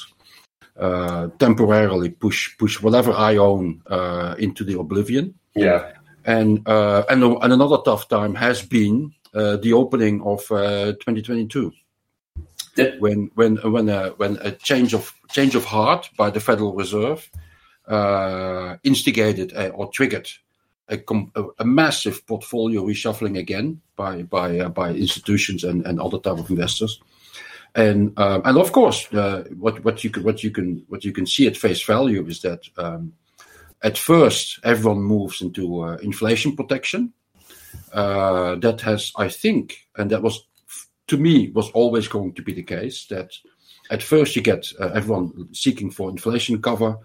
uh, 0.80 1.28
temporarily 1.40 2.10
push 2.10 2.58
push 2.58 2.82
whatever 2.82 3.12
I 3.12 3.38
own 3.38 3.82
uh, 3.88 4.36
into 4.38 4.64
the 4.64 4.80
oblivion. 4.80 5.34
Yeah, 5.56 5.92
And 6.26 6.68
uh, 6.68 7.04
and 7.10 7.24
and 7.24 7.54
another 7.54 7.78
tough 7.86 8.08
time 8.08 8.36
has 8.36 8.62
been 8.62 9.14
uh, 9.34 9.58
the 9.58 9.74
opening 9.74 10.22
of 10.22 10.52
uh, 10.52 10.94
2022 10.94 11.72
That- 12.76 13.00
when 13.00 13.32
when 13.36 13.58
when 13.58 13.90
a, 13.90 14.10
when 14.18 14.38
a 14.42 14.52
change 14.52 14.94
of 14.94 15.14
change 15.32 15.56
of 15.56 15.66
heart 15.66 16.10
by 16.18 16.30
the 16.30 16.40
Federal 16.40 16.74
Reserve 16.76 17.30
uh, 17.88 18.78
instigated 18.84 19.54
or 19.74 19.90
triggered 19.92 20.30
a, 20.89 21.00
a, 21.60 21.65
massive 21.65 22.25
portfolio 22.27 22.82
reshuffling 22.84 23.38
again 23.38 23.82
by 23.96 24.24
by 24.24 24.60
uh, 24.60 24.70
by 24.70 24.91
institutions 24.91 25.63
and, 25.63 25.86
and 25.86 26.00
other 26.00 26.20
type 26.20 26.38
of 26.38 26.50
investors. 26.50 27.01
And 27.75 28.17
um, 28.17 28.41
and 28.46 28.58
of 28.58 28.72
course, 28.72 29.12
uh, 29.13 29.44
what 29.58 29.84
what 29.84 30.03
you 30.03 30.10
can 30.10 30.24
what 30.24 30.44
you 30.44 30.51
can 30.51 30.86
what 30.88 31.03
you 31.03 31.12
can 31.12 31.25
see 31.25 31.48
at 31.48 31.58
face 31.58 31.84
value 31.84 32.25
is 32.27 32.41
that 32.41 32.62
um, 32.77 33.13
at 33.84 33.98
first 33.98 34.60
everyone 34.63 35.01
moves 35.01 35.41
into 35.41 35.84
uh, 35.84 35.98
inflation 35.98 36.56
protection. 36.56 37.13
Uh, 37.94 38.56
that 38.56 38.82
has, 38.82 39.12
I 39.17 39.29
think, 39.29 39.88
and 39.98 40.10
that 40.12 40.22
was 40.22 40.48
to 41.08 41.17
me 41.17 41.50
was 41.50 41.70
always 41.72 42.08
going 42.08 42.34
to 42.34 42.41
be 42.41 42.53
the 42.53 42.63
case 42.63 43.06
that 43.08 43.32
at 43.91 44.03
first 44.03 44.36
you 44.36 44.41
get 44.41 44.67
uh, 44.79 44.91
everyone 44.94 45.50
seeking 45.53 45.91
for 45.91 46.10
inflation 46.10 46.62
cover. 46.62 46.98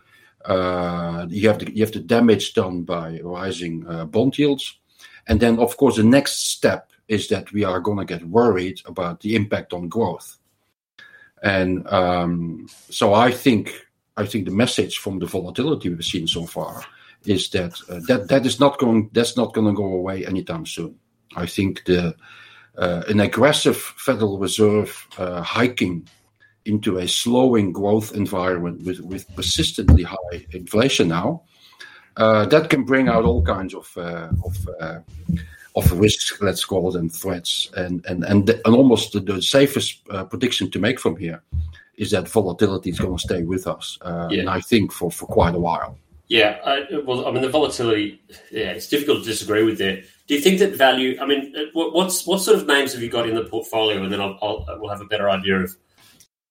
Uh, 0.44 1.26
you 1.28 1.48
have 1.48 1.58
the 1.58 1.72
you 1.74 1.82
have 1.84 1.92
the 1.92 2.00
damage 2.00 2.54
done 2.54 2.82
by 2.82 3.20
rising 3.22 3.86
uh, 3.88 4.04
bond 4.04 4.38
yields, 4.38 4.78
and 5.28 5.40
then 5.40 5.58
of 5.58 5.76
course 5.76 5.96
the 5.96 6.02
next 6.02 6.50
step 6.50 6.90
is 7.08 7.28
that 7.28 7.52
we 7.52 7.64
are 7.64 7.80
going 7.80 7.98
to 7.98 8.04
get 8.04 8.26
worried 8.28 8.80
about 8.86 9.20
the 9.20 9.36
impact 9.36 9.72
on 9.72 9.88
growth. 9.88 10.38
And 11.42 11.86
um, 11.88 12.68
so 12.90 13.14
I 13.14 13.30
think 13.30 13.72
I 14.16 14.26
think 14.26 14.44
the 14.44 14.54
message 14.54 14.98
from 14.98 15.18
the 15.18 15.26
volatility 15.26 15.88
we've 15.88 16.04
seen 16.04 16.26
so 16.26 16.46
far 16.46 16.84
is 17.24 17.50
that 17.50 17.74
uh, 17.88 18.00
that 18.08 18.28
that 18.28 18.46
is 18.46 18.60
not 18.60 18.78
going 18.78 19.10
that's 19.12 19.36
not 19.36 19.54
going 19.54 19.66
to 19.66 19.72
go 19.72 19.84
away 19.84 20.26
anytime 20.26 20.66
soon. 20.66 20.98
I 21.36 21.46
think 21.46 21.84
the 21.84 22.14
uh, 22.76 23.02
an 23.08 23.20
aggressive 23.20 23.76
Federal 23.76 24.38
Reserve 24.38 25.06
uh, 25.18 25.42
hiking 25.42 26.08
into 26.64 26.98
a 26.98 27.08
slowing 27.08 27.72
growth 27.72 28.14
environment 28.14 28.82
with, 28.82 29.00
with 29.00 29.26
persistently 29.34 30.02
high 30.02 30.46
inflation 30.52 31.08
now, 31.08 31.42
uh, 32.16 32.46
that 32.46 32.70
can 32.70 32.84
bring 32.84 33.08
out 33.08 33.24
all 33.24 33.42
kinds 33.42 33.74
of 33.74 33.90
uh, 33.96 34.28
of 34.44 34.68
uh, 34.80 34.98
of 35.74 35.90
risks, 35.98 36.40
let's 36.42 36.64
call 36.64 36.90
them 36.90 37.08
threats, 37.08 37.70
and 37.76 38.04
and 38.06 38.24
and, 38.24 38.46
the, 38.46 38.60
and 38.66 38.74
almost 38.74 39.12
the, 39.12 39.20
the 39.20 39.40
safest 39.40 40.00
uh, 40.10 40.24
prediction 40.24 40.70
to 40.70 40.78
make 40.78 41.00
from 41.00 41.16
here 41.16 41.42
is 41.96 42.10
that 42.10 42.28
volatility 42.28 42.90
is 42.90 42.98
going 42.98 43.16
to 43.16 43.22
stay 43.22 43.42
with 43.42 43.66
us, 43.66 43.98
uh, 44.02 44.28
yeah. 44.30 44.40
and 44.40 44.50
I 44.50 44.60
think 44.60 44.92
for 44.92 45.10
for 45.10 45.26
quite 45.26 45.54
a 45.54 45.58
while. 45.58 45.96
Yeah, 46.28 46.58
I, 46.64 46.98
well, 47.04 47.26
I 47.26 47.30
mean 47.30 47.42
the 47.42 47.48
volatility. 47.48 48.20
Yeah, 48.50 48.72
it's 48.72 48.88
difficult 48.88 49.20
to 49.20 49.24
disagree 49.24 49.64
with 49.64 49.78
there. 49.78 50.02
Do 50.26 50.34
you 50.34 50.40
think 50.40 50.58
that 50.60 50.76
value? 50.76 51.18
I 51.20 51.26
mean, 51.26 51.54
uh, 51.56 51.64
what's 51.72 52.26
what 52.26 52.40
sort 52.40 52.58
of 52.58 52.66
names 52.66 52.92
have 52.92 53.02
you 53.02 53.08
got 53.08 53.28
in 53.28 53.34
the 53.34 53.44
portfolio, 53.44 54.02
and 54.02 54.12
then 54.12 54.20
I'll, 54.20 54.38
I'll 54.42 54.66
we'll 54.78 54.90
have 54.90 55.00
a 55.00 55.06
better 55.06 55.30
idea 55.30 55.60
of 55.60 55.74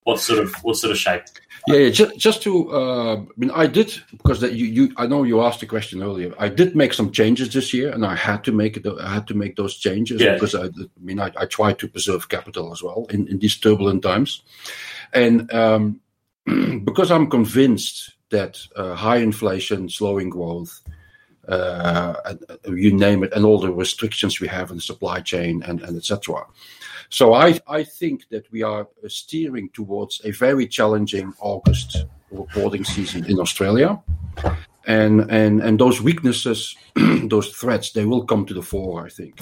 what 0.03 0.20
sort 0.20 0.39
of 0.39 0.53
what 0.63 0.77
sort 0.77 0.91
of 0.91 0.98
shape. 0.98 1.24
Yeah, 1.67 1.77
yeah 1.77 1.89
just, 1.89 2.17
just 2.17 2.41
to, 2.43 2.72
uh, 2.72 3.15
I 3.17 3.25
mean, 3.38 3.51
I 3.51 3.67
did 3.67 3.93
because 4.12 4.41
that 4.41 4.53
you, 4.53 4.65
you, 4.65 4.93
I 4.98 5.05
know 5.05 5.24
you 5.24 5.41
asked 5.41 5.60
the 5.60 5.67
question 5.67 6.01
earlier. 6.01 6.34
I 6.39 6.50
did 6.50 6.75
make 6.75 6.93
some 6.93 7.12
changes 7.12 7.53
this 7.53 7.74
year, 7.74 7.91
and 7.91 8.05
I 8.05 8.15
had 8.15 8.43
to 8.46 8.51
make 8.51 8.77
it. 8.77 8.88
I 8.88 9.13
had 9.13 9.27
to 9.27 9.36
make 9.36 9.55
those 9.55 9.77
changes 9.77 10.22
yeah. 10.22 10.34
because 10.34 10.55
I, 10.55 10.65
I 10.65 10.88
mean, 11.00 11.20
I, 11.20 11.31
I 11.38 11.46
try 11.46 11.74
to 11.74 11.88
preserve 11.88 12.29
capital 12.29 12.72
as 12.72 12.81
well 12.81 13.05
in, 13.10 13.27
in 13.27 13.39
these 13.39 13.58
turbulent 13.58 14.01
times, 14.01 14.41
and 15.13 15.51
um, 15.53 16.01
because 16.84 17.12
I'm 17.12 17.29
convinced 17.29 18.15
that 18.31 18.60
uh, 18.75 18.96
high 18.96 19.17
inflation, 19.17 19.89
slowing 19.89 20.29
growth, 20.29 20.81
uh, 21.48 22.13
you 22.65 22.93
name 22.93 23.24
it, 23.24 23.34
and 23.34 23.46
all 23.46 23.60
the 23.60 23.72
restrictions 23.72 24.39
we 24.39 24.48
have 24.48 24.72
in 24.72 24.77
the 24.77 24.81
supply 24.81 25.20
chain 25.20 25.62
and, 25.63 25.81
and 25.81 25.98
etc. 25.98 26.46
So 27.11 27.33
I, 27.33 27.59
I 27.67 27.83
think 27.83 28.29
that 28.29 28.49
we 28.53 28.63
are 28.63 28.87
steering 29.07 29.69
towards 29.73 30.21
a 30.23 30.31
very 30.31 30.65
challenging 30.65 31.33
August 31.41 32.05
reporting 32.31 32.85
season 32.85 33.25
in 33.25 33.37
Australia. 33.37 34.01
And, 34.87 35.29
and, 35.29 35.61
and 35.61 35.77
those 35.77 36.01
weaknesses, 36.01 36.75
those 36.95 37.49
threats, 37.49 37.91
they 37.91 38.05
will 38.05 38.25
come 38.25 38.45
to 38.45 38.53
the 38.53 38.61
fore, 38.61 39.05
I 39.05 39.09
think. 39.09 39.39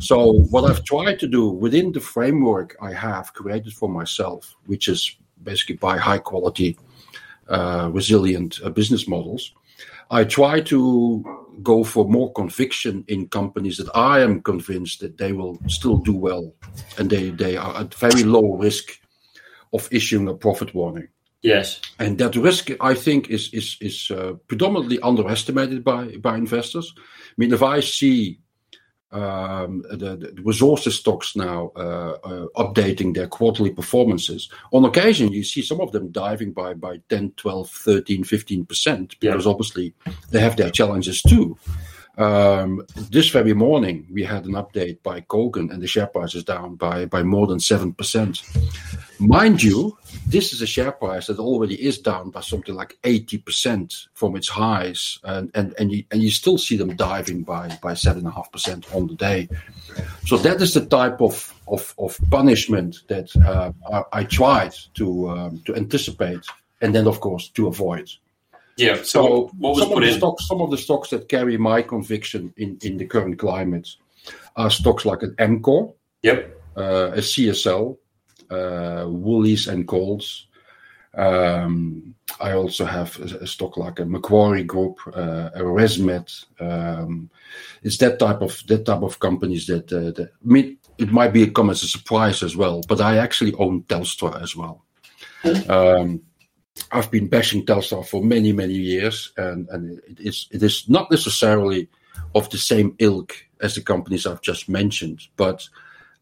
So, 0.00 0.40
what 0.50 0.68
I've 0.68 0.84
tried 0.84 1.20
to 1.20 1.28
do 1.28 1.48
within 1.48 1.92
the 1.92 2.00
framework 2.00 2.76
I 2.82 2.92
have 2.92 3.32
created 3.32 3.72
for 3.72 3.88
myself, 3.88 4.54
which 4.66 4.88
is 4.88 5.16
basically 5.44 5.76
buy 5.76 5.96
high 5.96 6.18
quality, 6.18 6.76
uh, 7.48 7.90
resilient 7.92 8.58
uh, 8.64 8.70
business 8.70 9.06
models, 9.06 9.52
I 10.10 10.24
try 10.24 10.60
to 10.62 11.43
go 11.62 11.84
for 11.84 12.08
more 12.08 12.32
conviction 12.32 13.04
in 13.08 13.28
companies 13.28 13.76
that 13.78 13.90
I 13.94 14.20
am 14.20 14.42
convinced 14.42 15.00
that 15.00 15.18
they 15.18 15.32
will 15.32 15.58
still 15.68 15.96
do 15.98 16.14
well 16.14 16.54
and 16.98 17.10
they, 17.10 17.30
they 17.30 17.56
are 17.56 17.76
at 17.80 17.94
very 17.94 18.24
low 18.24 18.56
risk 18.56 18.98
of 19.72 19.88
issuing 19.90 20.28
a 20.28 20.34
profit 20.34 20.74
warning. 20.74 21.08
Yes. 21.42 21.80
And 21.98 22.16
that 22.18 22.36
risk, 22.36 22.70
I 22.80 22.94
think, 22.94 23.28
is 23.28 23.52
is 23.52 23.76
is 23.82 24.10
uh, 24.10 24.32
predominantly 24.46 24.98
underestimated 25.00 25.84
by 25.84 26.16
by 26.16 26.38
investors. 26.38 26.94
I 26.96 27.02
mean, 27.36 27.52
if 27.52 27.62
I 27.62 27.80
see 27.80 28.40
the, 29.14 30.32
the, 30.34 30.42
resources 30.42 30.96
stocks 30.96 31.36
now 31.36 31.70
uh, 31.76 32.18
uh, 32.24 32.46
updating 32.56 33.14
their 33.14 33.28
quarterly 33.28 33.70
performances. 33.70 34.48
On 34.72 34.84
occasion, 34.84 35.32
you 35.32 35.44
see 35.44 35.62
some 35.62 35.80
of 35.80 35.92
them 35.92 36.10
diving 36.10 36.52
by, 36.52 36.74
by 36.74 37.00
10, 37.08 37.32
12, 37.36 37.70
13, 37.70 38.24
15%, 38.24 39.14
because 39.20 39.46
obviously 39.46 39.94
they 40.30 40.40
have 40.40 40.56
their 40.56 40.70
challenges 40.70 41.22
too. 41.22 41.56
Um, 42.16 42.86
this 43.10 43.28
very 43.28 43.54
morning, 43.54 44.06
we 44.12 44.22
had 44.22 44.44
an 44.46 44.52
update 44.52 45.02
by 45.02 45.20
Kogan, 45.20 45.72
and 45.72 45.82
the 45.82 45.86
share 45.86 46.06
price 46.06 46.34
is 46.34 46.44
down 46.44 46.76
by, 46.76 47.06
by 47.06 47.22
more 47.22 47.46
than 47.46 47.58
7%. 47.58 49.03
Mind 49.18 49.62
you, 49.62 49.96
this 50.26 50.52
is 50.52 50.60
a 50.60 50.66
share 50.66 50.92
price 50.92 51.28
that 51.28 51.38
already 51.38 51.74
is 51.74 51.98
down 51.98 52.30
by 52.30 52.40
something 52.40 52.74
like 52.74 52.98
80% 53.02 54.08
from 54.14 54.36
its 54.36 54.48
highs, 54.48 55.18
and, 55.24 55.50
and, 55.54 55.74
and, 55.78 55.92
you, 55.92 56.04
and 56.10 56.22
you 56.22 56.30
still 56.30 56.58
see 56.58 56.76
them 56.76 56.96
diving 56.96 57.42
by, 57.42 57.68
by 57.82 57.92
7.5% 57.92 58.94
on 58.94 59.06
the 59.06 59.14
day. 59.14 59.48
So, 60.26 60.36
that 60.38 60.60
is 60.60 60.74
the 60.74 60.86
type 60.86 61.20
of, 61.20 61.54
of, 61.68 61.94
of 61.98 62.18
punishment 62.30 63.02
that 63.08 63.34
uh, 63.36 63.72
I, 63.92 64.20
I, 64.20 64.24
tried 64.24 64.74
to, 64.94 65.30
um, 65.30 65.62
to 65.66 65.74
anticipate 65.76 66.44
and 66.80 66.94
then, 66.94 67.06
of 67.06 67.20
course, 67.20 67.48
to 67.50 67.68
avoid. 67.68 68.10
Yeah. 68.76 68.96
So, 68.96 69.02
so 69.02 69.50
what 69.58 69.76
was 69.76 69.82
some 69.82 69.92
of 69.92 70.00
the 70.00 70.08
in? 70.08 70.18
stocks, 70.18 70.48
some 70.48 70.60
of 70.60 70.70
the 70.70 70.78
stocks 70.78 71.10
that 71.10 71.28
carry 71.28 71.56
my 71.56 71.82
conviction 71.82 72.52
in, 72.56 72.78
in 72.82 72.96
the 72.96 73.06
current 73.06 73.38
climate 73.38 73.88
are 74.56 74.70
stocks 74.70 75.04
like 75.04 75.22
an 75.22 75.34
Amcor, 75.36 75.94
yep, 76.22 76.60
uh, 76.76 77.12
a 77.12 77.18
CSL, 77.18 77.96
uh, 78.50 79.06
Woolies 79.08 79.68
and 79.68 79.86
Coles. 79.86 80.46
Um, 81.16 82.14
I 82.40 82.52
also 82.52 82.84
have 82.84 83.18
a, 83.20 83.44
a, 83.44 83.46
stock 83.46 83.76
like 83.76 84.00
a 84.00 84.04
Macquarie 84.04 84.64
Group, 84.64 84.98
uh, 85.06 85.50
a 85.54 85.60
ResMed. 85.60 86.44
Um, 86.60 87.30
it's 87.84 87.98
that 87.98 88.18
type 88.18 88.42
of 88.42 88.60
that 88.66 88.84
type 88.84 89.02
of 89.02 89.20
companies 89.20 89.66
that, 89.68 89.92
uh, 89.92 90.10
that 90.10 90.30
I 90.32 90.52
mean, 90.52 90.78
it 90.98 91.12
might 91.12 91.32
be 91.32 91.48
come 91.50 91.70
as 91.70 91.84
a 91.84 91.88
surprise 91.88 92.42
as 92.42 92.56
well. 92.56 92.82
But 92.88 93.00
I 93.00 93.18
actually 93.18 93.54
own 93.54 93.82
Telstra 93.82 94.42
as 94.42 94.56
well. 94.56 94.84
Um, 95.68 96.22
I've 96.90 97.10
been 97.10 97.28
bashing 97.28 97.64
Telstra 97.64 98.04
for 98.04 98.22
many, 98.22 98.52
many 98.52 98.74
years, 98.74 99.32
and, 99.36 99.68
and 99.68 100.00
it 100.08 100.20
is 100.20 100.48
it 100.50 100.62
is 100.62 100.88
not 100.88 101.10
necessarily 101.10 101.88
of 102.34 102.50
the 102.50 102.58
same 102.58 102.96
ilk 102.98 103.34
as 103.60 103.74
the 103.74 103.82
companies 103.82 104.26
I've 104.26 104.42
just 104.42 104.68
mentioned, 104.68 105.22
but 105.36 105.68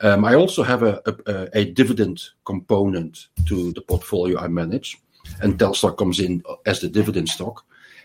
um, 0.03 0.25
I 0.25 0.35
also 0.35 0.63
have 0.63 0.83
a, 0.83 1.01
a, 1.27 1.49
a, 1.61 1.65
dividend 1.65 2.23
component 2.45 3.29
to 3.47 3.73
the 3.73 3.81
portfolio 3.81 4.39
I 4.39 4.49
manage, 4.49 4.99
and 5.41 5.59
Telstra 5.59 5.97
comes 5.97 6.19
in 6.19 6.43
as 6.67 6.81
the 6.81 6.89
dividend 6.89 7.29
stock. 7.29 7.65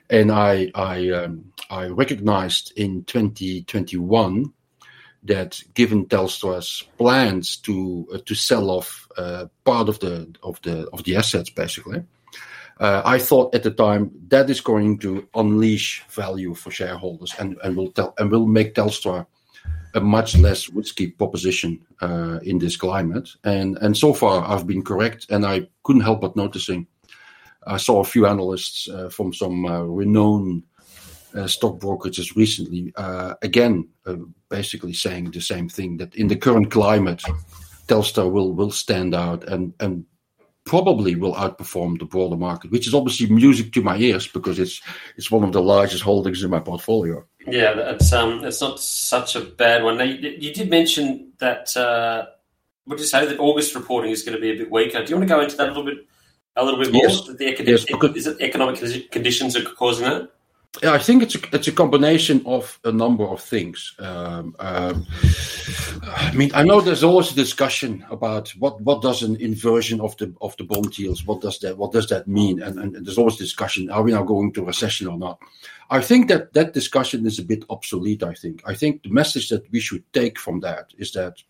And 0.09 0.31
I 0.31 0.71
I 0.75 1.09
um, 1.09 1.51
I 1.69 1.87
recognized 1.87 2.71
in 2.75 3.03
2021 3.05 4.53
that 5.23 5.61
given 5.73 6.05
Telstra's 6.05 6.83
plans 6.97 7.57
to 7.57 8.07
uh, 8.13 8.19
to 8.25 8.35
sell 8.35 8.69
off 8.69 9.07
uh, 9.17 9.47
part 9.65 9.89
of 9.89 9.99
the 9.99 10.33
of 10.43 10.61
the 10.61 10.87
of 10.93 11.03
the 11.03 11.15
assets, 11.15 11.49
basically, 11.49 12.03
uh, 12.79 13.01
I 13.03 13.17
thought 13.17 13.55
at 13.55 13.63
the 13.63 13.71
time 13.71 14.11
that 14.27 14.49
is 14.49 14.61
going 14.61 14.99
to 14.99 15.27
unleash 15.33 16.03
value 16.09 16.53
for 16.53 16.71
shareholders 16.71 17.33
and, 17.39 17.57
and 17.63 17.75
will 17.75 17.91
tell 17.91 18.13
and 18.19 18.31
will 18.31 18.45
make 18.45 18.75
Telstra 18.75 19.25
a 19.97 20.01
much 20.01 20.37
less 20.37 20.69
risky 20.69 21.07
proposition 21.07 21.85
uh, 22.01 22.39
in 22.43 22.59
this 22.59 22.77
climate. 22.77 23.29
And 23.43 23.77
and 23.81 23.97
so 23.97 24.13
far 24.13 24.45
I've 24.45 24.65
been 24.65 24.83
correct, 24.83 25.29
and 25.29 25.45
I 25.45 25.67
couldn't 25.83 26.03
help 26.03 26.21
but 26.21 26.35
noticing. 26.35 26.87
I 27.65 27.77
saw 27.77 27.99
a 27.99 28.05
few 28.05 28.25
analysts 28.27 28.87
uh, 28.87 29.09
from 29.09 29.33
some 29.33 29.65
uh, 29.65 29.81
renowned 29.81 30.63
uh, 31.35 31.47
stock 31.47 31.79
brokerages 31.79 32.35
recently, 32.35 32.93
uh, 32.95 33.33
again, 33.41 33.89
basically 34.49 34.93
saying 34.93 35.31
the 35.31 35.41
same 35.41 35.67
thing 35.67 35.97
that 35.97 36.15
in 36.15 36.29
the 36.29 36.35
current 36.37 36.71
climate, 36.71 37.21
Telstra 37.87 38.31
will 38.31 38.53
will 38.53 38.71
stand 38.71 39.13
out 39.13 39.43
and 39.49 39.73
and 39.79 40.05
probably 40.67 41.15
will 41.15 41.33
outperform 41.33 41.97
the 41.97 42.05
broader 42.05 42.35
market, 42.35 42.71
which 42.71 42.87
is 42.87 42.93
obviously 42.93 43.27
music 43.27 43.71
to 43.73 43.81
my 43.81 43.97
ears 43.97 44.27
because 44.27 44.59
it's 44.59 44.81
it's 45.15 45.31
one 45.31 45.43
of 45.43 45.53
the 45.53 45.61
largest 45.61 46.03
holdings 46.03 46.43
in 46.43 46.51
my 46.51 46.59
portfolio. 46.59 47.25
Yeah, 47.47 47.73
that's 47.73 48.11
um, 48.11 48.43
it's 48.43 48.61
not 48.61 48.79
such 48.79 49.35
a 49.35 49.41
bad 49.41 49.83
one. 49.83 49.97
Now, 49.97 50.03
you, 50.03 50.29
you 50.37 50.53
did 50.53 50.69
mention 50.69 51.31
that. 51.39 51.75
Uh, 51.75 52.27
would 52.85 52.99
you 52.99 53.05
say 53.05 53.25
that 53.25 53.39
August 53.39 53.75
reporting 53.75 54.11
is 54.11 54.23
going 54.23 54.35
to 54.35 54.41
be 54.41 54.51
a 54.51 54.55
bit 54.55 54.71
weaker? 54.71 55.03
Do 55.03 55.09
you 55.09 55.17
want 55.17 55.27
to 55.27 55.35
go 55.35 55.41
into 55.41 55.57
that 55.57 55.65
a 55.65 55.71
little 55.71 55.83
bit, 55.83 56.05
a 56.55 56.63
little 56.63 56.79
bit 56.79 56.93
more? 56.93 57.03
Yes. 57.03 57.27
The 57.27 57.63
yes, 57.65 57.83
because, 57.83 58.15
is 58.15 58.27
it 58.27 58.39
economic 58.39 59.11
conditions 59.11 59.57
are 59.57 59.63
causing 59.63 60.05
that? 60.05 60.29
Yeah, 60.83 60.93
I 60.93 60.99
think 60.99 61.23
it's 61.23 61.35
a, 61.35 61.39
it's 61.53 61.67
a 61.67 61.71
combination 61.71 62.43
of 62.45 62.79
a 62.83 62.91
number 62.91 63.23
of 63.23 63.41
things. 63.41 63.95
Um, 63.97 64.55
um, 64.59 65.07
I 66.03 66.31
mean, 66.35 66.51
I 66.53 66.63
know 66.63 66.81
there's 66.81 67.03
always 67.03 67.31
a 67.31 67.35
discussion 67.35 68.05
about 68.11 68.49
what, 68.59 68.79
what 68.81 69.01
does 69.01 69.23
an 69.23 69.37
inversion 69.37 69.99
of 70.01 70.15
the 70.17 70.33
of 70.41 70.55
the 70.57 70.65
bond 70.65 70.97
yields 70.97 71.25
what 71.25 71.41
does 71.41 71.59
that 71.59 71.77
what 71.77 71.93
does 71.93 72.07
that 72.09 72.27
mean, 72.27 72.61
and, 72.61 72.77
and 72.79 73.05
there's 73.05 73.17
always 73.17 73.37
discussion: 73.37 73.89
are 73.89 74.03
we 74.03 74.11
now 74.11 74.23
going 74.23 74.53
to 74.53 74.63
recession 74.63 75.07
or 75.07 75.17
not? 75.17 75.39
I 75.89 76.01
think 76.01 76.27
that 76.27 76.53
that 76.53 76.73
discussion 76.73 77.25
is 77.25 77.39
a 77.39 77.43
bit 77.43 77.63
obsolete. 77.69 78.21
I 78.23 78.33
think 78.33 78.61
I 78.65 78.75
think 78.75 79.03
the 79.03 79.09
message 79.09 79.49
that 79.49 79.69
we 79.71 79.79
should 79.79 80.03
take 80.13 80.37
from 80.37 80.59
that 80.59 80.93
is 80.97 81.11
that 81.13 81.41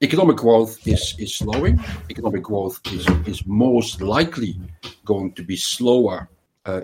economic 0.00 0.36
growth 0.36 0.86
is 0.86 1.14
is 1.18 1.34
slowing. 1.34 1.82
Economic 2.08 2.42
growth 2.42 2.80
is 2.92 3.06
is 3.26 3.44
most 3.46 4.00
likely 4.00 4.60
going 5.04 5.32
to 5.32 5.42
be 5.42 5.56
slower 5.56 6.28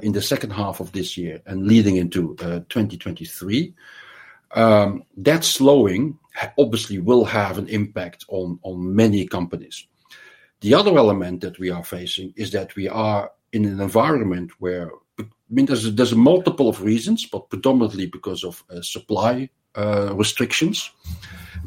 in 0.03 0.13
the 0.13 0.23
second 0.23 0.51
half 0.51 0.81
of 0.81 0.93
this 0.93 1.17
year 1.17 1.41
and 1.47 1.67
leading 1.67 1.97
into 1.97 2.37
uh, 2.41 2.61
2023. 2.69 3.75
Um, 4.53 5.05
that 5.19 5.45
slowing 5.45 6.19
obviously 6.59 6.99
will 6.99 7.25
have 7.25 7.59
an 7.59 7.69
impact 7.69 8.25
on, 8.29 8.59
on 8.63 8.95
many 8.95 9.27
companies. 9.27 9.87
The 10.61 10.75
other 10.75 10.97
element 10.97 11.43
that 11.43 11.59
we 11.59 11.71
are 11.71 11.85
facing 11.85 12.33
is 12.37 12.53
that 12.53 12.75
we 12.77 12.89
are 12.89 13.31
in 13.53 13.65
an 13.65 13.81
environment 13.81 14.53
where, 14.59 14.91
I 15.21 15.25
mean, 15.51 15.67
there's 15.67 16.15
multiple 16.15 16.69
of 16.69 16.83
reasons, 16.83 17.27
but 17.27 17.51
predominantly 17.51 18.07
because 18.07 18.45
of 18.45 18.65
uh, 18.71 18.81
supply 18.83 19.51
uh, 19.75 20.15
restrictions. 20.15 20.91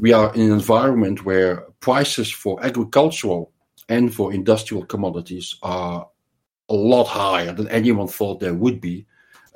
we 0.00 0.12
are 0.12 0.34
in 0.34 0.40
an 0.40 0.52
environment 0.52 1.24
where 1.24 1.66
prices 1.80 2.30
for 2.30 2.64
agricultural 2.64 3.52
and 3.88 4.14
for 4.14 4.32
industrial 4.32 4.84
commodities 4.84 5.56
are 5.62 6.08
a 6.70 6.74
lot 6.74 7.06
higher 7.06 7.52
than 7.52 7.68
anyone 7.68 8.08
thought 8.08 8.40
there 8.40 8.54
would 8.54 8.80
be 8.80 9.06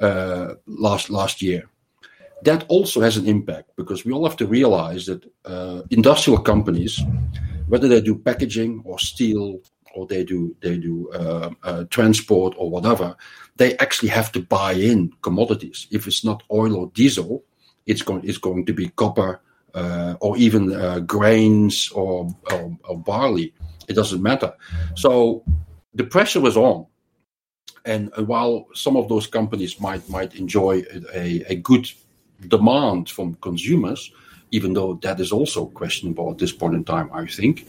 uh, 0.00 0.54
last 0.66 1.11
last 1.11 1.40
year. 1.40 1.68
That 2.42 2.64
also 2.68 3.00
has 3.00 3.16
an 3.16 3.26
impact 3.26 3.71
because 3.76 4.04
we 4.04 4.12
all 4.12 4.26
have 4.28 4.37
to 4.37 4.47
realize 4.47 5.06
that 5.06 5.25
uh, 5.47 5.83
industrial 5.90 6.40
companies, 6.40 7.00
whether 7.68 7.88
they 7.88 8.02
do 8.02 8.18
packaging 8.18 8.83
or 8.85 8.99
steel 8.99 9.61
or 9.94 10.06
they 10.06 10.25
do 10.25 10.54
they 10.61 10.76
do 10.76 11.09
uh, 11.12 11.50
uh, 11.62 11.85
transport 11.90 12.54
or 12.59 12.68
whatever, 12.68 13.16
they 13.56 13.76
actually 13.78 14.11
have 14.11 14.30
to 14.33 14.42
buy 14.42 14.73
in 14.73 15.12
commodities. 15.23 15.87
If 15.90 16.06
it's 16.06 16.25
not 16.25 16.42
oil 16.50 16.76
or 16.76 16.90
diesel, 16.94 17.44
it's 17.87 18.02
going 18.02 18.28
it's 18.28 18.38
going 18.38 18.66
to 18.66 18.75
be 18.75 18.88
copper 18.88 19.40
uh, 19.75 20.14
or 20.21 20.37
even 20.37 20.73
uh, 20.73 21.00
grains 21.00 21.90
or, 21.92 22.28
or, 22.50 22.76
or 22.85 22.99
barley. 22.99 23.52
It 23.88 23.94
doesn't 23.94 24.23
matter. 24.23 24.54
So 24.94 25.44
the 25.94 26.04
pressure 26.04 26.40
was 26.40 26.56
on, 26.56 26.87
and 27.84 28.10
while 28.16 28.66
some 28.74 28.96
of 28.96 29.08
those 29.08 29.26
companies 29.26 29.80
might 29.80 30.08
might 30.08 30.34
enjoy 30.34 30.84
a, 31.14 31.44
a 31.48 31.56
good 31.56 31.90
demand 32.48 33.10
from 33.10 33.34
consumers, 33.36 34.12
even 34.50 34.72
though 34.72 34.94
that 35.02 35.20
is 35.20 35.32
also 35.32 35.66
questionable 35.66 36.30
at 36.30 36.38
this 36.38 36.52
point 36.52 36.74
in 36.74 36.84
time, 36.84 37.10
I 37.12 37.26
think 37.26 37.68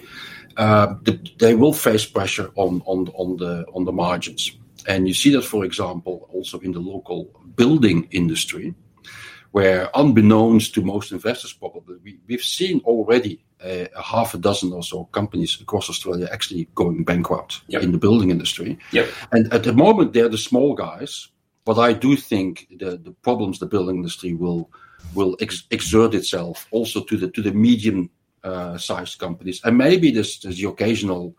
uh, 0.57 0.95
the, 1.03 1.19
they 1.37 1.55
will 1.55 1.73
face 1.73 2.05
pressure 2.05 2.51
on 2.55 2.81
on 2.85 3.09
on 3.09 3.37
the 3.37 3.65
on 3.73 3.85
the 3.85 3.91
margins. 3.91 4.51
And 4.87 5.07
you 5.07 5.13
see 5.13 5.31
that, 5.31 5.43
for 5.43 5.65
example, 5.65 6.29
also 6.31 6.59
in 6.59 6.71
the 6.71 6.79
local 6.79 7.25
building 7.55 8.07
industry, 8.11 8.75
where 9.51 9.89
unbeknownst 9.95 10.75
to 10.75 10.81
most 10.81 11.11
investors, 11.11 11.53
probably 11.53 11.97
we, 12.03 12.19
we've 12.27 12.43
seen 12.43 12.81
already 12.85 13.43
a, 13.65 13.87
a, 13.95 14.01
half 14.01 14.33
a 14.33 14.37
dozen 14.37 14.71
or 14.71 14.83
so 14.83 15.05
companies 15.05 15.59
across 15.59 15.89
Australia 15.89 16.29
actually 16.31 16.69
going 16.75 17.03
bankrupt 17.03 17.61
yep. 17.67 17.81
in 17.81 17.91
the 17.91 17.97
building 17.97 18.29
industry. 18.29 18.77
Yep. 18.91 19.09
And 19.31 19.53
at 19.53 19.63
the 19.63 19.73
moment, 19.73 20.13
they're 20.13 20.29
the 20.29 20.37
small 20.37 20.75
guys. 20.75 21.29
But 21.65 21.79
I 21.79 21.93
do 21.93 22.15
think 22.15 22.67
the, 22.77 22.97
the 22.97 23.11
problems 23.23 23.57
the 23.57 23.65
building 23.65 23.95
industry 23.95 24.33
will 24.33 24.69
will 25.13 25.35
ex- 25.39 25.65
exert 25.71 26.13
itself 26.13 26.67
also 26.71 27.03
to 27.03 27.17
the 27.17 27.29
to 27.31 27.41
the 27.41 27.51
medium 27.51 28.09
uh, 28.43 28.77
sized 28.77 29.17
companies, 29.17 29.61
and 29.63 29.77
maybe 29.77 30.11
this, 30.11 30.39
this 30.39 30.57
the 30.57 30.69
occasional 30.69 31.35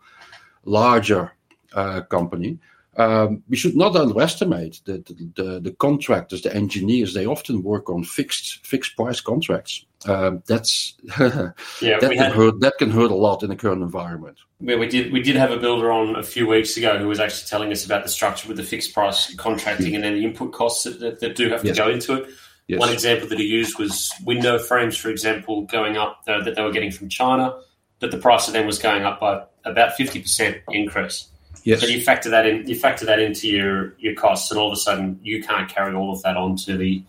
larger 0.65 1.31
uh, 1.73 2.01
company. 2.01 2.59
Um, 2.97 3.43
we 3.47 3.55
should 3.55 3.75
not 3.75 3.95
underestimate 3.95 4.81
the, 4.85 5.03
the, 5.35 5.59
the, 5.59 5.71
contractors, 5.71 6.41
the 6.41 6.55
engineers. 6.55 7.13
They 7.13 7.27
often 7.27 7.61
work 7.61 7.91
on 7.91 8.03
fixed 8.03 8.65
fixed 8.65 8.95
price 8.95 9.21
contracts. 9.21 9.85
Um, 10.05 10.41
that's 10.47 10.95
yeah, 11.19 11.51
that 11.79 12.01
can 12.01 12.17
had, 12.17 12.31
hurt. 12.31 12.59
That 12.61 12.79
can 12.79 12.89
hurt 12.89 13.11
a 13.11 13.15
lot 13.15 13.43
in 13.43 13.49
the 13.49 13.55
current 13.55 13.83
environment. 13.83 14.39
Yeah, 14.59 14.77
we 14.77 14.87
did 14.87 15.13
we 15.13 15.21
did 15.21 15.35
have 15.35 15.51
a 15.51 15.57
builder 15.57 15.91
on 15.91 16.15
a 16.15 16.23
few 16.23 16.47
weeks 16.47 16.75
ago 16.75 16.97
who 16.97 17.07
was 17.07 17.19
actually 17.19 17.47
telling 17.47 17.71
us 17.71 17.85
about 17.85 18.01
the 18.01 18.09
structure 18.09 18.47
with 18.47 18.57
the 18.57 18.63
fixed 18.63 18.95
price 18.95 19.33
contracting 19.35 19.93
and 19.93 20.03
then 20.03 20.15
the 20.15 20.25
input 20.25 20.51
costs 20.51 20.83
that, 20.83 20.99
that, 20.99 21.19
that 21.19 21.35
do 21.35 21.49
have 21.49 21.61
to 21.61 21.67
yes. 21.67 21.77
go 21.77 21.89
into 21.89 22.13
it. 22.15 22.29
Yes. 22.67 22.79
One 22.79 22.91
example 22.91 23.27
that 23.27 23.37
he 23.37 23.45
used 23.45 23.77
was 23.77 24.11
window 24.25 24.57
frames, 24.57 24.97
for 24.97 25.09
example, 25.09 25.65
going 25.65 25.97
up 25.97 26.23
uh, 26.27 26.43
that 26.43 26.55
they 26.55 26.63
were 26.63 26.71
getting 26.71 26.91
from 26.91 27.09
China, 27.09 27.59
but 27.99 28.09
the 28.09 28.17
price 28.17 28.47
of 28.47 28.53
them 28.53 28.65
was 28.65 28.79
going 28.79 29.03
up 29.03 29.19
by 29.19 29.43
about 29.65 29.93
fifty 29.93 30.19
percent 30.19 30.57
increase. 30.69 31.29
Yes. 31.67 31.81
So 31.81 31.87
you 31.87 31.99
factor 31.99 32.29
that 32.29 32.45
in. 32.45 32.65
You 32.65 32.75
factor 32.75 33.05
that 33.05 33.19
into 33.19 33.49
your 33.49 33.93
your 33.99 34.15
costs, 34.15 34.51
and 34.51 34.57
all 34.57 34.67
of 34.67 34.73
a 34.73 34.79
sudden 34.79 35.19
you 35.21 35.43
can't 35.43 35.67
carry 35.67 35.93
all 35.93 36.13
of 36.13 36.21
that 36.21 36.37
on 36.37 36.55
to 36.63 36.77
the 36.77 37.03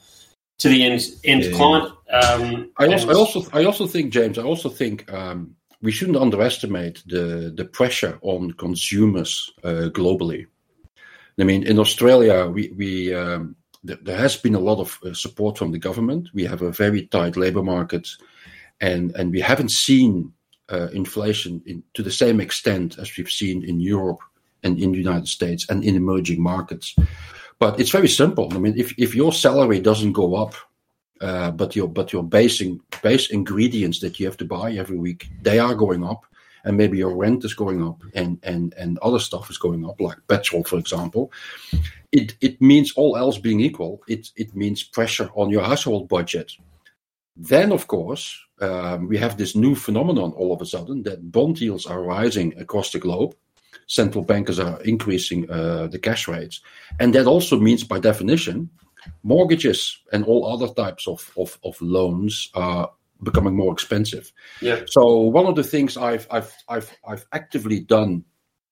to 0.58 0.68
the 0.68 0.82
end 0.82 1.00
end 1.22 1.44
yeah. 1.44 1.56
client. 1.56 1.92
Um, 2.10 2.68
I 2.76 2.88
also, 2.88 3.08
I 3.08 3.14
also 3.14 3.46
I 3.52 3.64
also 3.64 3.86
think 3.86 4.12
James. 4.12 4.36
I 4.36 4.42
also 4.42 4.68
think 4.68 5.08
um, 5.12 5.54
we 5.80 5.92
shouldn't 5.92 6.16
underestimate 6.16 7.04
the 7.06 7.52
the 7.56 7.66
pressure 7.66 8.18
on 8.22 8.50
consumers 8.54 9.48
uh, 9.62 9.90
globally. 9.92 10.46
I 11.38 11.44
mean, 11.44 11.64
in 11.64 11.78
Australia, 11.78 12.48
we 12.48 12.72
we 12.76 13.14
um, 13.14 13.54
there 13.84 14.18
has 14.18 14.36
been 14.36 14.56
a 14.56 14.66
lot 14.71 14.80
of 14.80 14.99
uh, 15.04 15.14
support 15.14 15.56
from 15.56 15.71
the 15.71 15.78
government. 15.78 16.30
We 16.34 16.44
have 16.47 16.62
a 16.62 16.73
very 16.73 17.06
tight 17.06 17.36
labor 17.36 17.62
market, 17.62 18.08
and 18.80 19.14
and 19.14 19.30
we 19.30 19.40
haven't 19.40 19.71
seen 19.71 20.32
uh, 20.68 20.88
inflation 20.92 21.62
in, 21.64 21.84
to 21.94 22.02
the 22.02 22.10
same 22.10 22.40
extent 22.40 22.99
as 22.99 23.16
we've 23.16 23.30
seen 23.30 23.62
in 23.62 23.78
Europe 23.78 24.18
and 24.62 24.78
in 24.78 24.92
the 24.92 24.99
United 24.99 25.28
States 25.28 25.68
and 25.68 25.84
in 25.84 25.97
emerging 25.97 26.42
markets. 26.42 26.94
But 27.58 27.80
it's 27.80 27.90
very 27.90 28.08
simple. 28.08 28.52
I 28.52 28.58
mean, 28.58 28.75
if, 28.76 28.94
if 28.99 29.14
your 29.14 29.32
salary 29.32 29.80
doesn't 29.80 30.12
go 30.12 30.36
up, 30.36 30.54
uh, 31.21 31.50
but 31.50 31.75
your 31.75 31.88
but 31.88 32.12
your 32.12 32.23
basing 32.23 32.80
base 33.02 33.30
ingredients 33.30 33.99
that 33.99 34.21
you 34.21 34.26
have 34.26 34.36
to 34.36 34.44
buy 34.44 34.71
every 34.73 34.97
week 34.97 35.28
they 35.42 35.58
are 35.58 35.75
going 35.75 36.04
up, 36.04 36.25
and 36.64 36.76
maybe 36.76 36.99
your 36.99 37.16
rent 37.16 37.44
is 37.44 37.54
going 37.54 37.82
up, 37.82 38.00
and 38.14 38.38
and 38.44 38.73
and 38.75 38.99
other 38.99 39.18
stuff 39.18 39.50
is 39.50 39.58
going 39.58 39.84
up, 39.84 40.00
like 40.00 40.18
petrol, 40.28 40.62
for 40.62 40.78
example 40.78 41.32
it, 42.12 42.36
it 42.40 42.60
means 42.60 42.92
all 42.92 43.16
else 43.16 43.38
being 43.38 43.60
equal, 43.60 44.02
it, 44.08 44.30
it 44.36 44.54
means 44.54 44.82
pressure 44.82 45.30
on 45.34 45.50
your 45.50 45.62
household 45.62 46.08
budget. 46.08 46.52
Then, 47.36 47.71
of 47.71 47.86
course, 47.86 48.36
um, 48.60 49.08
we 49.08 49.18
have 49.18 49.36
this 49.36 49.54
new 49.54 49.75
phenomenon 49.75 50.32
all 50.32 50.52
of 50.52 50.60
a 50.60 50.66
sudden 50.66 51.02
that 51.04 51.30
bond 51.30 51.60
yields 51.60 51.86
are 51.86 52.02
rising 52.02 52.58
across 52.58 52.90
the 52.90 52.99
globe. 52.99 53.34
Central 53.88 54.22
bankers 54.22 54.58
are 54.60 54.80
increasing 54.82 55.50
uh, 55.50 55.88
the 55.88 55.98
cash 55.98 56.28
rates. 56.28 56.60
And 57.00 57.14
that 57.14 57.26
also 57.26 57.58
means, 57.58 57.84
by 57.84 57.98
definition, 57.98 58.70
mortgages 59.22 59.98
and 60.12 60.24
all 60.24 60.46
other 60.46 60.72
types 60.74 61.08
of, 61.08 61.32
of, 61.36 61.58
of 61.64 61.80
loans 61.80 62.50
are 62.54 62.90
becoming 63.22 63.56
more 63.56 63.72
expensive. 63.72 64.32
Yeah. 64.60 64.82
So 64.86 65.18
one 65.18 65.46
of 65.46 65.56
the 65.56 65.64
things 65.64 65.96
I've 65.96 66.26
I've 66.30 66.54
I've 66.68 66.96
I've 67.06 67.26
actively 67.32 67.80
done 67.80 68.24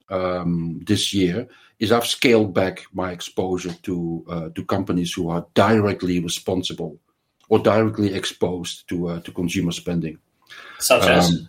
um, 0.09 0.81
this 0.87 1.13
year 1.13 1.49
is 1.79 1.93
I've 1.93 2.07
scaled 2.07 2.55
back 2.55 2.85
my 2.93 3.11
exposure 3.11 3.75
to 3.83 4.25
uh, 4.29 4.49
to 4.55 4.65
companies 4.65 5.13
who 5.13 5.31
are 5.31 5.47
directly 5.55 6.21
responsible 6.21 6.99
or 7.49 7.59
directly 7.59 8.15
exposed 8.15 8.89
to 8.89 9.09
uh, 9.09 9.21
to 9.21 9.33
consumer 9.33 9.73
spending. 9.73 10.19
Such 10.79 11.05
um, 11.05 11.11
as 11.11 11.49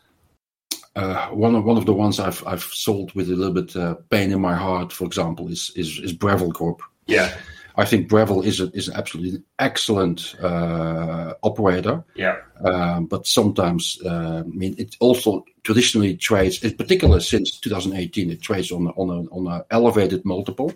uh, 0.98 1.28
one 1.28 1.54
of 1.54 1.64
one 1.64 1.78
of 1.78 1.86
the 1.86 1.94
ones 1.94 2.20
I've 2.20 2.44
I've 2.48 2.64
sold 2.64 3.14
with 3.14 3.30
a 3.30 3.36
little 3.36 3.54
bit 3.54 3.76
uh, 3.76 3.96
pain 4.10 4.32
in 4.32 4.42
my 4.42 4.56
heart, 4.56 4.92
for 4.92 5.06
example, 5.06 5.48
is 5.48 5.72
is, 5.76 6.00
is 6.00 6.14
Breville 6.14 6.52
Corp. 6.52 6.82
Yeah. 7.06 7.38
I 7.80 7.86
think 7.86 8.10
Breville 8.10 8.42
is 8.42 8.60
a, 8.60 8.72
is 8.72 8.88
an 8.88 8.96
absolutely 8.96 9.44
excellent 9.60 10.34
uh, 10.42 11.36
operator. 11.44 12.04
Yeah. 12.16 12.38
Um, 12.66 13.06
but 13.06 13.28
sometimes, 13.28 14.00
uh, 14.04 14.42
I 14.44 14.50
mean, 14.50 14.74
it 14.80 14.96
also 15.00 15.46
traditionally 15.62 16.18
trades, 16.18 16.64
in 16.64 16.76
particular 16.76 17.20
since 17.20 17.60
2018, 17.60 18.32
it 18.32 18.42
trades 18.42 18.72
on 18.72 18.88
on 18.88 19.10
a, 19.10 19.20
on 19.30 19.48
an 19.48 19.62
elevated 19.70 20.26
multiple 20.26 20.74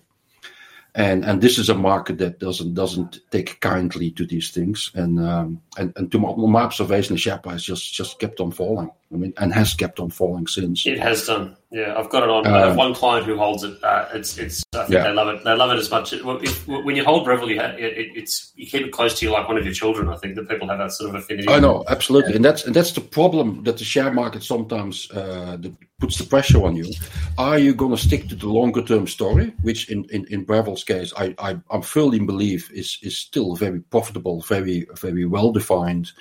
and 0.94 1.24
and 1.26 1.42
this 1.42 1.58
is 1.58 1.70
a 1.70 1.74
market 1.76 2.18
that 2.18 2.40
doesn't 2.40 2.74
doesn't 2.74 3.20
take 3.32 3.60
kindly 3.62 4.12
to 4.12 4.26
these 4.26 4.52
things 4.52 4.92
and 4.94 5.20
um, 5.20 5.62
and 5.78 5.94
and 5.96 6.12
to 6.12 6.20
my, 6.20 6.36
my, 6.36 6.62
observation 6.62 7.16
the 7.16 7.20
share 7.20 7.38
price 7.38 7.64
just 7.64 7.94
just 7.94 8.20
kept 8.20 8.42
on 8.42 8.52
falling 8.52 8.92
i 9.14 9.18
mean 9.18 9.34
and 9.38 9.54
has 9.54 9.74
kept 9.74 10.00
on 10.00 10.10
falling 10.10 10.48
since. 10.48 10.86
It 10.86 11.00
has 11.00 11.26
done. 11.26 11.56
Yeah 11.72 11.94
i've 11.98 12.10
got 12.10 12.24
it 12.24 12.30
on. 12.30 12.46
Um, 12.46 12.54
i 12.54 12.60
have 12.68 12.76
one 12.76 12.94
client 12.94 13.26
who 13.26 13.38
holds 13.38 13.64
it 13.64 13.82
uh, 13.84 14.08
it's 14.14 14.38
it's 14.38 14.64
i 14.74 14.80
think 14.80 14.92
yeah. 14.92 15.04
they 15.04 15.14
love 15.14 15.30
it. 15.30 15.44
They 15.44 15.54
love 15.56 15.72
it 15.72 15.80
as 15.80 15.90
much. 15.90 16.14
If, 16.14 16.68
when 16.68 16.96
you 16.96 17.04
hold 17.04 17.26
Breville, 17.26 17.50
you 17.50 17.60
have, 17.60 17.80
it, 17.80 18.10
it's 18.16 18.52
you 18.56 18.68
keep 18.68 18.86
it 18.86 18.92
close 18.92 19.18
to 19.20 19.26
you 19.26 19.32
like 19.32 19.48
one 19.48 19.58
of 19.58 19.66
your 19.66 19.74
children 19.74 20.10
i 20.10 20.18
think 20.18 20.36
that 20.36 20.50
people 20.50 20.68
have 20.68 20.80
that 20.80 20.92
sort 20.92 21.10
of 21.10 21.16
affinity. 21.16 21.50
I 21.50 21.60
know 21.60 21.84
absolutely. 21.88 22.36
And 22.36 22.44
that's 22.44 22.66
and 22.66 22.76
that's 22.76 22.92
the 22.92 23.02
problem 23.02 23.64
that 23.64 23.78
the 23.78 23.84
share 23.84 24.12
market 24.12 24.44
sometimes 24.44 25.10
uh, 25.12 25.58
the, 25.60 25.74
puts 26.00 26.18
the 26.18 26.26
pressure 26.26 26.64
on 26.66 26.76
you. 26.76 26.92
Are 27.38 27.60
you 27.60 27.74
going 27.74 27.96
to 27.96 28.02
stick 28.02 28.28
to 28.30 28.36
the 28.36 28.48
longer 28.48 28.82
term 28.82 29.08
story 29.08 29.54
which 29.62 29.90
in 29.90 30.06
in, 30.06 30.26
in 30.30 30.44
Breville's 30.44 30.84
case, 30.84 31.14
I, 31.18 31.36
I, 31.38 31.60
I 31.70 31.82
firmly 31.82 32.20
believe 32.20 32.70
is 32.74 32.98
is 33.02 33.18
still 33.18 33.56
very 33.56 33.80
profitable, 33.80 34.42
very 34.42 34.88
very 34.96 35.26
well 35.26 35.52
defined. 35.52 36.12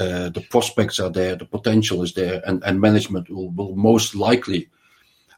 Uh, 0.00 0.30
the 0.30 0.40
prospects 0.48 0.98
are 0.98 1.10
there, 1.10 1.36
the 1.36 1.44
potential 1.44 2.02
is 2.02 2.14
there, 2.14 2.40
and, 2.46 2.64
and 2.64 2.80
management 2.80 3.28
will, 3.28 3.50
will 3.50 3.76
most 3.76 4.14
likely 4.14 4.66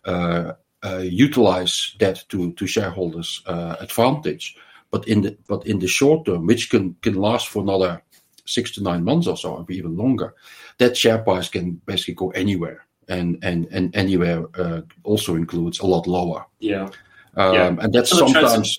uh, 0.05 0.53
uh, 0.85 0.99
utilize 0.99 1.97
that 1.99 2.25
to 2.29 2.53
to 2.53 2.67
shareholders' 2.67 3.43
uh, 3.47 3.75
advantage. 3.81 4.57
But 4.93 5.09
in 5.09 5.23
the 5.23 5.37
but 5.49 5.67
in 5.67 5.81
the 5.81 5.89
short 5.89 6.27
term, 6.27 6.47
which 6.47 6.71
can 6.71 6.95
can 7.03 7.15
last 7.15 7.49
for 7.49 7.63
another 7.63 8.03
six 8.45 8.71
to 8.73 8.83
nine 8.83 9.03
months 9.03 9.27
or 9.27 9.37
so, 9.37 9.55
or 9.55 9.67
even 9.69 9.97
longer, 9.97 10.35
that 10.79 10.97
share 10.97 11.19
price 11.19 11.49
can 11.49 11.81
basically 11.87 12.15
go 12.15 12.31
anywhere, 12.31 12.87
and 13.09 13.39
and 13.43 13.67
and 13.73 13.97
anywhere 13.97 14.47
uh, 14.59 14.83
also 15.03 15.35
includes 15.35 15.81
a 15.81 15.87
lot 15.87 16.07
lower. 16.07 16.47
Yeah. 16.61 16.89
Um, 17.37 17.55
yeah. 17.55 17.77
And 17.81 17.93
that's 17.93 18.11
sometimes 18.11 18.79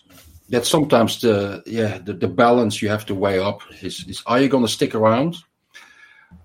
that's 0.50 0.70
sometimes 0.70 1.20
the 1.20 1.62
yeah 1.66 1.98
the, 1.98 2.14
the 2.14 2.28
balance 2.28 2.82
you 2.82 2.90
have 2.90 3.06
to 3.08 3.16
weigh 3.16 3.40
up 3.40 3.62
is, 3.82 4.06
is 4.08 4.24
are 4.26 4.40
you 4.40 4.48
going 4.48 4.66
to 4.66 4.72
stick 4.72 4.96
around? 4.96 5.44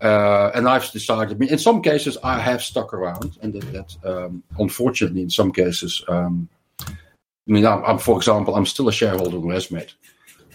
Uh, 0.00 0.50
and 0.54 0.68
I've 0.68 0.90
decided. 0.90 1.36
I 1.36 1.38
mean, 1.38 1.50
in 1.50 1.58
some 1.58 1.82
cases, 1.82 2.16
I 2.22 2.38
have 2.38 2.62
stuck 2.62 2.94
around, 2.94 3.38
and 3.42 3.52
that, 3.54 3.72
that 3.72 3.96
um, 4.04 4.42
unfortunately, 4.58 5.22
in 5.22 5.30
some 5.30 5.52
cases, 5.52 6.02
um, 6.08 6.48
I 6.80 6.92
mean, 7.46 7.66
I'm, 7.66 7.84
I'm, 7.84 7.98
for 7.98 8.16
example, 8.16 8.54
I'm 8.54 8.66
still 8.66 8.88
a 8.88 8.92
shareholder 8.92 9.36
in 9.36 9.42
ResMed. 9.42 9.92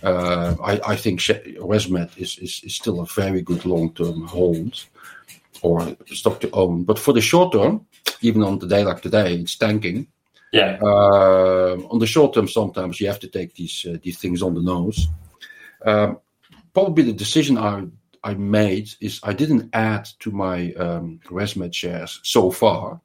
Uh, 0.01 0.55
I, 0.63 0.79
I, 0.85 0.95
think 0.95 1.21
ResMed 1.21 2.17
is, 2.17 2.37
is, 2.39 2.61
is, 2.63 2.75
still 2.75 2.99
a 2.99 3.05
very 3.05 3.41
good 3.41 3.65
long-term 3.65 4.27
hold. 4.27 4.85
or 5.63 5.95
stock 6.07 6.41
to 6.41 6.51
own. 6.51 6.83
But 6.83 6.99
for 6.99 7.13
the 7.13 7.21
short 7.21 7.53
term, 7.53 7.85
even 8.21 8.43
on 8.43 8.59
the 8.59 8.67
day 8.67 8.83
like 8.83 9.01
today, 9.01 9.35
it's 9.35 9.55
tanking. 9.55 10.07
Yeah. 10.51 10.77
Uh, 10.81 11.77
on 11.89 11.99
the 11.99 12.05
short 12.05 12.33
term, 12.33 12.47
sometimes 12.47 13.01
you 13.01 13.07
have 13.07 13.19
to 13.21 13.27
take 13.27 13.55
these 13.55 13.85
uh, 13.89 13.97
these 14.03 14.19
things 14.19 14.43
on 14.43 14.53
the 14.53 14.61
nose. 14.61 15.07
Um, 15.83 16.19
probably 16.73 17.03
the 17.03 17.13
decision 17.13 17.57
I 17.57 17.85
I 18.23 18.33
made 18.35 18.89
is 19.01 19.19
I 19.23 19.33
didn't 19.33 19.69
add 19.73 20.07
to 20.19 20.31
my 20.31 20.73
um, 20.73 21.19
ResMed 21.25 21.73
shares 21.73 22.19
so 22.23 22.51
far. 22.51 22.99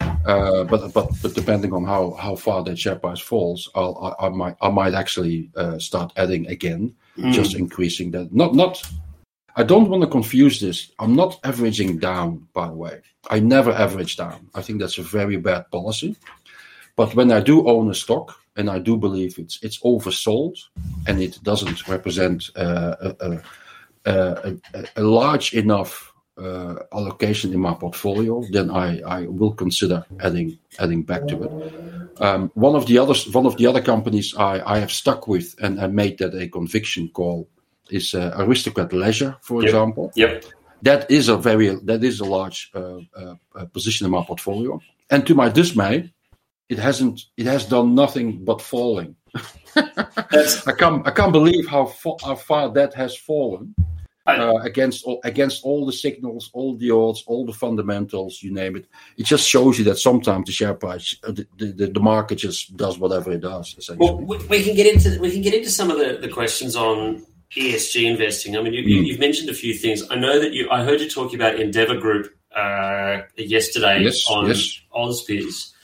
Uh, 0.00 0.64
but 0.64 0.92
but 0.92 1.08
but 1.22 1.34
depending 1.34 1.72
on 1.72 1.84
how, 1.84 2.12
how 2.12 2.34
far 2.34 2.64
that 2.64 2.78
share 2.78 2.96
price 2.96 3.20
falls, 3.20 3.70
I'll, 3.74 4.16
I, 4.20 4.26
I 4.26 4.28
might 4.28 4.56
I 4.60 4.70
might 4.70 4.94
actually 4.94 5.50
uh, 5.56 5.78
start 5.78 6.12
adding 6.16 6.46
again, 6.48 6.94
Mm. 7.18 7.32
just 7.32 7.54
increasing 7.54 8.10
that. 8.10 8.32
Not 8.32 8.54
not. 8.54 8.82
I 9.56 9.62
don't 9.62 9.88
want 9.88 10.02
to 10.02 10.08
confuse 10.08 10.60
this. 10.60 10.92
I'm 10.98 11.16
not 11.16 11.40
averaging 11.44 11.98
down, 11.98 12.46
by 12.52 12.66
the 12.66 12.74
way. 12.74 13.00
I 13.30 13.40
never 13.40 13.72
average 13.72 14.16
down. 14.18 14.50
I 14.54 14.60
think 14.60 14.80
that's 14.80 14.98
a 14.98 15.02
very 15.02 15.38
bad 15.38 15.70
policy. 15.70 16.14
But 16.94 17.14
when 17.14 17.32
I 17.32 17.40
do 17.40 17.66
own 17.66 17.90
a 17.90 17.94
stock, 17.94 18.38
and 18.56 18.68
I 18.68 18.78
do 18.80 18.96
believe 18.98 19.38
it's 19.38 19.58
it's 19.62 19.78
oversold, 19.80 20.56
and 21.06 21.22
it 21.22 21.38
doesn't 21.42 21.88
represent 21.88 22.50
uh, 22.56 22.96
a, 23.00 23.30
a, 23.30 23.42
a, 24.06 24.56
a, 24.74 24.84
a 24.96 25.02
large 25.02 25.52
enough 25.54 26.12
uh, 26.38 26.76
allocation 26.92 27.52
in 27.52 27.60
my 27.60 27.74
portfolio, 27.74 28.42
then 28.50 28.70
I, 28.70 29.00
I 29.00 29.26
will 29.26 29.52
consider 29.52 30.04
adding 30.20 30.58
adding 30.78 31.02
back 31.02 31.26
to 31.28 31.44
it. 31.44 31.52
Um, 32.20 32.50
one 32.54 32.74
of 32.74 32.86
the 32.86 32.98
others, 32.98 33.28
one 33.28 33.46
of 33.46 33.56
the 33.56 33.66
other 33.66 33.82
companies 33.82 34.34
I, 34.36 34.62
I 34.74 34.78
have 34.78 34.92
stuck 34.92 35.28
with 35.28 35.54
and 35.60 35.80
I 35.80 35.86
made 35.86 36.18
that 36.18 36.34
a 36.34 36.48
conviction 36.48 37.08
call 37.08 37.48
is 37.90 38.14
uh, 38.14 38.34
Aristocrat 38.38 38.92
Leisure, 38.92 39.36
for 39.42 39.62
Yep. 39.62 39.68
example. 39.68 40.12
Yep. 40.14 40.44
That 40.82 41.10
is 41.10 41.28
a 41.28 41.36
very 41.36 41.74
that 41.84 42.04
is 42.04 42.20
a 42.20 42.24
large 42.24 42.70
uh, 42.74 42.98
uh, 43.16 43.34
uh, 43.54 43.64
position 43.72 44.04
in 44.06 44.12
my 44.12 44.22
portfolio, 44.22 44.78
and 45.10 45.26
to 45.26 45.34
my 45.34 45.48
dismay, 45.48 46.12
it 46.68 46.78
hasn't 46.78 47.22
it 47.36 47.46
has 47.46 47.64
done 47.64 47.94
nothing 47.94 48.44
but 48.44 48.60
falling. 48.60 49.16
I 49.76 50.72
can't 50.78 51.06
I 51.06 51.10
can't 51.12 51.32
believe 51.32 51.66
how 51.66 51.86
fa- 51.86 52.20
how 52.22 52.34
far 52.34 52.70
that 52.72 52.94
has 52.94 53.16
fallen 53.16 53.74
uh, 54.26 54.54
against 54.62 55.04
all, 55.04 55.20
against 55.24 55.64
all 55.64 55.86
the 55.86 55.92
signals, 55.92 56.50
all 56.52 56.74
the 56.76 56.90
odds, 56.90 57.22
all 57.26 57.46
the 57.46 57.52
fundamentals, 57.52 58.42
you 58.42 58.52
name 58.52 58.76
it. 58.76 58.86
It 59.16 59.26
just 59.26 59.48
shows 59.48 59.78
you 59.78 59.84
that 59.84 59.98
sometimes 59.98 60.46
the 60.46 60.52
share 60.52 60.74
price, 60.74 61.16
uh, 61.24 61.32
the, 61.32 61.46
the, 61.58 61.86
the 61.86 62.00
market 62.00 62.36
just 62.36 62.76
does 62.76 62.98
whatever 62.98 63.30
it 63.32 63.40
does. 63.40 63.74
Essentially, 63.78 63.98
Well, 64.06 64.18
we, 64.18 64.36
we 64.48 64.62
can 64.64 64.74
get 64.74 64.92
into 64.92 65.20
we 65.20 65.30
can 65.30 65.42
get 65.42 65.54
into 65.54 65.70
some 65.70 65.90
of 65.90 65.98
the, 65.98 66.18
the 66.20 66.28
questions 66.28 66.74
on 66.76 67.24
ESG 67.56 68.04
investing. 68.10 68.56
I 68.56 68.62
mean, 68.62 68.72
you, 68.72 68.82
you, 68.82 69.02
Mm. 69.02 69.06
you've 69.06 69.20
mentioned 69.20 69.48
a 69.50 69.54
few 69.54 69.74
things. 69.74 70.02
I 70.10 70.16
know 70.16 70.40
that 70.40 70.52
you. 70.52 70.68
I 70.70 70.82
heard 70.84 71.00
you 71.00 71.08
talking 71.08 71.36
about 71.36 71.60
Endeavour 71.60 71.96
Group 71.96 72.34
uh, 72.56 73.22
yesterday 73.36 74.02
Yes, 74.02 74.26
on 74.28 74.46
yes. 74.48 74.80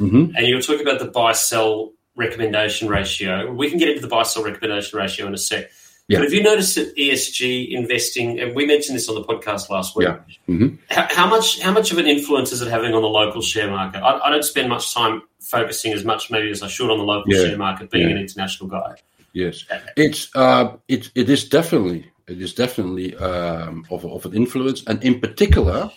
Mhm. 0.00 0.32
and 0.36 0.46
you 0.46 0.56
were 0.56 0.62
talking 0.62 0.80
about 0.86 0.98
the 0.98 1.06
buy 1.06 1.32
sell 1.32 1.92
recommendation 2.16 2.88
ratio. 2.88 3.52
We 3.52 3.68
can 3.70 3.78
get 3.78 3.88
into 3.88 4.00
the 4.02 4.08
buy 4.08 4.22
sell 4.24 4.42
recommendation 4.44 4.98
ratio 4.98 5.26
in 5.26 5.34
a 5.34 5.38
sec. 5.38 5.70
Yeah. 6.08 6.18
But 6.18 6.24
have 6.24 6.32
you 6.34 6.42
noticed 6.42 6.74
that 6.74 6.94
ESG 6.96 7.70
investing, 7.70 8.40
and 8.40 8.54
we 8.56 8.66
mentioned 8.66 8.96
this 8.96 9.08
on 9.08 9.14
the 9.14 9.22
podcast 9.24 9.70
last 9.70 9.96
week, 9.96 10.08
Yeah. 10.08 10.18
Mhm. 10.48 10.78
how, 10.90 11.06
how 11.10 11.26
much 11.30 11.60
how 11.60 11.72
much 11.72 11.92
of 11.92 11.98
an 11.98 12.06
influence 12.06 12.52
is 12.52 12.60
it 12.60 12.68
having 12.68 12.92
on 12.92 13.02
the 13.02 13.08
local 13.08 13.40
share 13.40 13.70
market? 13.70 14.00
I, 14.00 14.18
I 14.18 14.30
don't 14.30 14.42
spend 14.44 14.68
much 14.68 14.92
time 14.92 15.22
focusing 15.40 15.92
as 15.92 16.04
much 16.04 16.30
maybe 16.30 16.50
as 16.50 16.62
I 16.62 16.66
should 16.68 16.90
on 16.90 16.98
the 16.98 17.04
local 17.04 17.32
Yeah. 17.32 17.44
share 17.48 17.56
market, 17.56 17.90
being 17.90 18.08
Yeah. 18.08 18.16
an 18.16 18.20
international 18.20 18.68
guy. 18.68 18.94
Yes, 19.32 19.64
it's 19.96 20.28
uh, 20.34 20.76
it 20.88 21.10
it 21.14 21.30
is 21.30 21.48
definitely 21.48 22.10
it 22.28 22.40
is 22.42 22.52
definitely 22.52 23.14
um, 23.16 23.84
of 23.90 24.04
of 24.04 24.26
an 24.26 24.34
influence, 24.34 24.82
and 24.86 25.02
in 25.02 25.20
particular, 25.20 25.90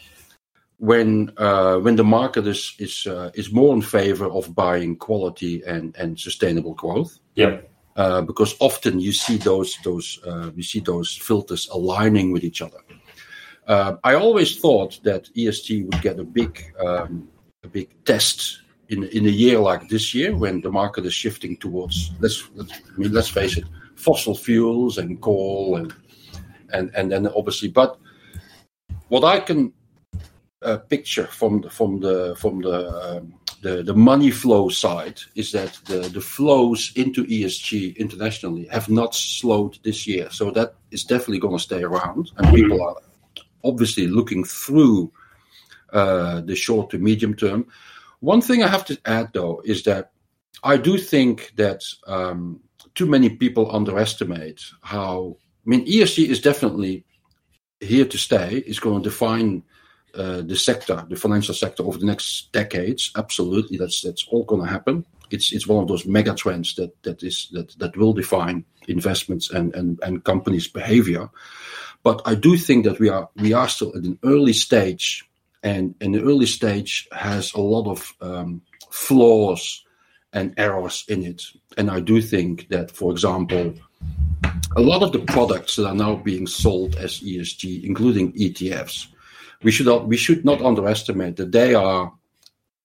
when 0.78 1.32
uh, 1.38 1.78
when 1.80 1.96
the 1.96 2.04
market 2.04 2.48
is 2.48 2.74
is 2.80 3.06
uh, 3.08 3.32
is 3.34 3.52
more 3.52 3.74
in 3.76 3.82
favor 3.82 4.26
of 4.26 4.54
buying 4.56 4.96
quality 4.98 5.64
and 5.66 5.96
and 5.98 6.20
sustainable 6.20 6.74
growth. 6.76 7.20
Yep. 7.36 7.70
Uh, 7.96 8.22
because 8.22 8.56
often 8.60 9.00
you 9.00 9.14
see 9.14 9.38
those 9.38 9.78
those 9.84 10.20
uh, 10.28 10.52
you 10.56 10.64
see 10.64 10.82
those 10.82 11.16
filters 11.16 11.70
aligning 11.70 12.34
with 12.34 12.44
each 12.44 12.62
other. 12.62 12.80
Uh, 13.68 13.96
I 14.04 14.16
always 14.16 14.60
thought 14.60 15.00
that 15.04 15.34
ESG 15.34 15.86
would 15.86 16.02
get 16.02 16.20
a 16.20 16.26
big 16.26 16.62
um, 16.86 17.30
a 17.64 17.68
big 17.70 17.88
test 18.04 18.62
in 18.90 19.06
in 19.06 19.26
a 19.26 19.30
year 19.30 19.60
like 19.60 19.88
this 19.88 20.14
year 20.14 20.36
when 20.36 20.62
the 20.62 20.72
market 20.72 21.06
is 21.06 21.14
shifting 21.14 21.58
towards 21.58 22.12
let's, 22.20 22.50
let's 22.56 22.74
I 22.74 22.98
mean 22.98 23.14
let's 23.14 23.30
face 23.30 23.58
it 23.58 23.66
fossil 23.96 24.36
fuels 24.36 24.98
and 24.98 25.22
coal 25.22 25.78
and 25.78 25.94
and 26.74 26.92
and 26.96 27.12
then 27.12 27.28
obviously 27.28 27.70
but 27.70 27.98
what 29.08 29.24
I 29.24 29.40
can 29.40 29.74
uh, 30.62 30.78
picture 30.78 31.28
from 31.28 31.62
the, 31.62 31.70
from 31.70 32.00
the 32.00 32.36
from 32.38 32.62
the, 32.62 33.18
um, 33.18 33.34
the 33.66 33.82
the 33.82 33.96
money 33.96 34.30
flow 34.30 34.70
side 34.70 35.20
is 35.34 35.52
that 35.52 35.80
the 35.86 36.00
the 36.10 36.22
flows 36.22 36.92
into 36.96 37.26
ESG 37.26 37.98
internationally 37.98 38.68
have 38.68 38.90
not 38.90 39.16
slowed 39.16 39.80
this 39.84 40.06
year. 40.06 40.30
So 40.30 40.52
that 40.52 40.76
is 40.92 41.04
definitely 41.04 41.40
going 41.40 41.58
to 41.58 41.64
stay 41.64 41.82
around, 41.82 42.32
and 42.38 42.56
people 42.56 42.80
are 42.84 42.96
obviously 43.64 44.06
looking 44.06 44.44
through 44.44 45.12
uh, 45.92 46.42
the 46.42 46.56
short 46.56 46.92
to 46.92 47.00
medium 47.00 47.34
term. 47.34 47.66
One 48.20 48.42
thing 48.42 48.62
I 48.62 48.68
have 48.68 48.86
to 48.86 49.00
add 49.06 49.30
though 49.34 49.62
is 49.66 49.84
that 49.84 50.12
I 50.64 50.78
do 50.78 51.00
think 51.00 51.54
that 51.56 51.82
um, 52.06 52.60
too 52.94 53.08
many 53.08 53.30
people 53.30 53.76
underestimate 53.76 54.62
how. 54.82 55.38
I 55.66 55.70
mean, 55.70 55.88
ESG 55.88 56.28
is 56.28 56.42
definitely 56.42 57.04
here 57.80 58.06
to 58.06 58.18
stay. 58.20 58.64
It's 58.68 58.80
going 58.80 59.02
to 59.02 59.10
define 59.10 59.64
uh, 60.16 60.42
the 60.42 60.56
sector, 60.56 61.06
the 61.10 61.16
financial 61.16 61.54
sector, 61.54 61.84
over 61.84 61.98
the 61.98 62.06
next 62.06 62.52
decades. 62.52 63.12
Absolutely, 63.16 63.78
that's 63.78 64.02
that's 64.02 64.26
all 64.30 64.44
going 64.44 64.62
to 64.64 64.72
happen. 64.72 65.06
It's 65.32 65.52
it's 65.52 65.68
one 65.68 65.82
of 65.82 65.88
those 65.88 66.06
mega 66.06 66.34
trends 66.36 66.76
that 66.76 67.02
that 67.04 67.24
is 67.24 67.48
that 67.52 67.78
that 67.80 67.98
will 67.98 68.14
define 68.14 68.66
investments 68.88 69.50
and 69.50 69.76
and 69.76 70.00
and 70.04 70.24
companies' 70.24 70.68
behavior. 70.68 71.30
But 72.04 72.22
I 72.26 72.36
do 72.36 72.56
think 72.58 72.86
that 72.86 73.00
we 73.00 73.10
are 73.10 73.30
we 73.36 73.54
are 73.54 73.68
still 73.68 73.90
at 73.90 74.04
an 74.04 74.20
early 74.24 74.54
stage, 74.54 75.28
and 75.64 75.96
the 76.00 76.22
early 76.22 76.46
stage 76.46 77.08
has 77.12 77.54
a 77.54 77.62
lot 77.62 77.88
of 77.90 78.14
um, 78.22 78.62
flaws 78.92 79.84
and 80.36 80.54
errors 80.58 81.06
in 81.08 81.24
it. 81.24 81.44
And 81.78 81.90
I 81.90 82.02
do 82.02 82.22
think 82.22 82.68
that, 82.70 82.92
for 82.92 83.12
example, 83.12 83.74
a 84.76 84.82
lot 84.82 85.02
of 85.02 85.14
the 85.14 85.20
products 85.20 85.78
that 85.78 85.88
are 85.88 85.96
now 85.96 86.18
being 86.18 86.46
sold 86.46 86.96
as 86.98 87.22
ESG, 87.22 87.84
including 87.84 88.34
ETFs, 88.34 89.08
we 89.66 89.72
should 89.72 89.88
not 89.88 90.08
we 90.08 90.16
should 90.16 90.46
not 90.46 90.62
underestimate 90.62 91.36
that 91.38 91.52
they 91.52 91.74
are 91.74 92.14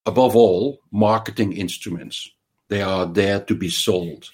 above 0.07 0.35
all 0.35 0.81
marketing 0.91 1.53
instruments. 1.53 2.31
They 2.69 2.81
are 2.81 3.05
there 3.05 3.41
to 3.41 3.55
be 3.55 3.69
sold, 3.69 4.31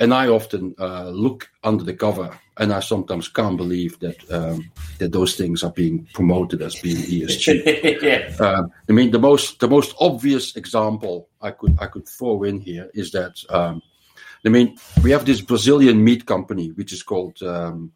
and 0.00 0.12
I 0.12 0.26
often 0.26 0.74
uh, 0.78 1.10
look 1.10 1.48
under 1.62 1.84
the 1.84 1.94
cover, 1.94 2.36
and 2.56 2.72
I 2.72 2.80
sometimes 2.80 3.28
can't 3.28 3.56
believe 3.56 4.00
that 4.00 4.18
um, 4.32 4.72
that 4.98 5.12
those 5.12 5.36
things 5.36 5.62
are 5.62 5.70
being 5.70 6.08
promoted 6.14 6.62
as 6.62 6.74
being 6.80 6.96
ESG. 6.96 8.02
yeah. 8.02 8.44
Um, 8.44 8.72
I 8.88 8.92
mean, 8.92 9.12
the 9.12 9.20
most 9.20 9.60
the 9.60 9.68
most 9.68 9.94
obvious 10.00 10.56
example 10.56 11.28
I 11.40 11.52
could 11.52 11.78
I 11.80 11.86
could 11.86 12.08
throw 12.08 12.42
in 12.42 12.60
here 12.60 12.90
is 12.92 13.12
that 13.12 13.34
um, 13.50 13.80
I 14.44 14.48
mean 14.48 14.76
we 15.04 15.12
have 15.12 15.26
this 15.26 15.40
Brazilian 15.40 16.02
meat 16.02 16.26
company 16.26 16.72
which 16.72 16.92
is 16.92 17.04
called 17.04 17.40
um, 17.42 17.92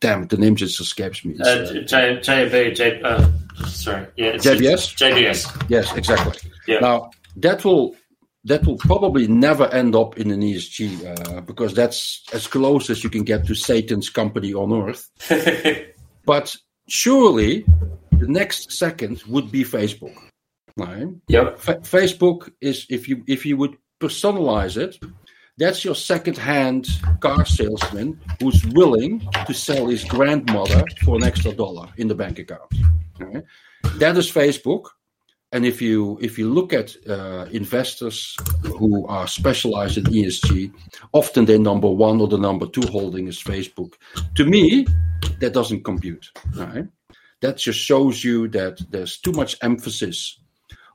damn 0.00 0.22
it, 0.22 0.28
the 0.30 0.36
name 0.36 0.56
just 0.56 0.80
escapes 0.80 1.24
me. 1.24 1.36
Uh, 1.40 1.44
uh, 1.46 1.72
J, 1.82 2.18
JB, 2.20 2.74
J, 2.74 3.00
uh, 3.02 3.28
sorry. 3.66 4.06
Yeah, 4.16 4.26
it's, 4.28 4.46
JBS? 4.46 4.72
it's 4.72 4.94
JBS. 4.94 5.66
yes, 5.68 5.94
exactly. 5.96 6.50
Yeah. 6.66 6.80
Now 6.80 7.10
that 7.36 7.64
will 7.64 7.96
that 8.44 8.64
will 8.66 8.78
probably 8.78 9.26
never 9.26 9.66
end 9.68 9.94
up 9.94 10.16
in 10.18 10.30
an 10.30 10.40
ESG 10.40 11.36
uh, 11.36 11.40
because 11.42 11.74
that's 11.74 12.24
as 12.32 12.46
close 12.46 12.88
as 12.90 13.04
you 13.04 13.10
can 13.10 13.24
get 13.24 13.46
to 13.46 13.54
Satan's 13.54 14.08
company 14.10 14.54
on 14.54 14.72
earth. 14.72 15.08
But 16.28 16.54
surely 16.88 17.64
the 18.12 18.28
next 18.28 18.70
second 18.70 19.22
would 19.28 19.50
be 19.50 19.64
Facebook. 19.64 20.14
Right? 20.76 21.08
yep. 21.26 21.58
Fa- 21.58 21.80
Facebook 21.80 22.50
is 22.60 22.84
if 22.90 23.08
you 23.08 23.24
if 23.26 23.46
you 23.46 23.56
would 23.56 23.78
personalize 23.98 24.76
it, 24.76 24.98
that's 25.58 25.84
your 25.84 25.94
second-hand 25.94 26.88
car 27.20 27.44
salesman 27.44 28.18
who's 28.40 28.64
willing 28.66 29.28
to 29.46 29.52
sell 29.52 29.88
his 29.88 30.04
grandmother 30.04 30.84
for 31.04 31.16
an 31.16 31.24
extra 31.24 31.52
dollar 31.52 31.88
in 31.96 32.06
the 32.06 32.14
bank 32.14 32.38
account. 32.38 32.72
That 33.96 34.16
is 34.16 34.30
Facebook. 34.30 34.86
And 35.50 35.64
if 35.64 35.80
you 35.80 36.18
if 36.20 36.38
you 36.38 36.52
look 36.52 36.74
at 36.74 36.94
uh, 37.08 37.46
investors 37.50 38.36
who 38.62 39.06
are 39.06 39.26
specialized 39.26 39.96
in 39.96 40.04
ESG, 40.04 40.70
often 41.12 41.46
their 41.46 41.58
number 41.58 41.90
one 41.90 42.20
or 42.20 42.28
the 42.28 42.36
number 42.36 42.66
two 42.66 42.86
holding 42.88 43.28
is 43.28 43.42
Facebook. 43.42 43.94
To 44.34 44.44
me, 44.44 44.86
that 45.40 45.54
doesn't 45.54 45.84
compute. 45.84 46.30
Right? 46.54 46.86
That 47.40 47.56
just 47.56 47.78
shows 47.78 48.22
you 48.22 48.48
that 48.48 48.78
there's 48.90 49.16
too 49.16 49.32
much 49.32 49.56
emphasis 49.62 50.38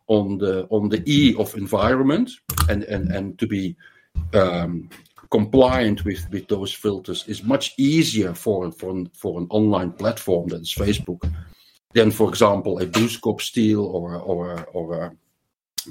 on 0.07 0.37
the 0.37 0.67
on 0.69 0.89
the 0.89 1.01
E 1.07 1.33
of 1.39 1.55
environment 1.55 2.29
and 2.69 2.83
and 2.83 3.11
and 3.11 3.39
to 3.39 3.47
be 3.47 3.75
um, 4.33 4.89
compliant 5.29 6.05
with 6.05 6.29
with 6.31 6.47
those 6.47 6.71
filters 6.73 7.25
is 7.27 7.43
much 7.43 7.73
easier 7.77 8.33
for 8.33 8.71
for 8.71 8.91
an, 8.91 9.09
for 9.13 9.39
an 9.39 9.47
online 9.49 9.91
platform 9.91 10.47
that 10.49 10.61
is 10.61 10.73
Facebook 10.73 11.31
than, 11.93 12.11
for 12.11 12.29
example, 12.29 12.79
a 12.79 12.85
BlueScope 12.85 13.41
Steel 13.41 13.85
or 13.85 14.15
or 14.15 14.63
or 14.73 14.93
a 15.03 15.11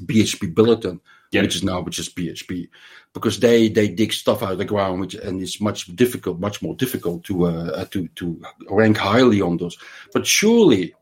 BHP 0.07 0.55
Billiton, 0.55 1.01
Yeah. 1.33 1.43
which 1.43 1.57
is 1.57 1.63
now 1.63 1.81
which 1.81 1.99
is 1.99 2.09
BHP, 2.09 2.69
because 3.13 3.41
they 3.41 3.69
they 3.69 3.89
dig 3.89 4.13
stuff 4.13 4.43
out 4.43 4.53
of 4.53 4.59
the 4.59 4.65
ground, 4.65 5.01
which 5.01 5.15
and 5.15 5.41
it's 5.43 5.61
much 5.61 5.95
difficult, 5.95 6.41
much 6.41 6.63
more 6.63 6.75
difficult 6.75 7.25
to 7.25 7.45
uh, 7.47 7.85
to 7.87 8.09
to 8.17 8.41
rank 8.71 8.97
highly 8.97 9.41
on 9.41 9.57
those. 9.59 9.77
But 10.13 10.27
surely, 10.27 10.95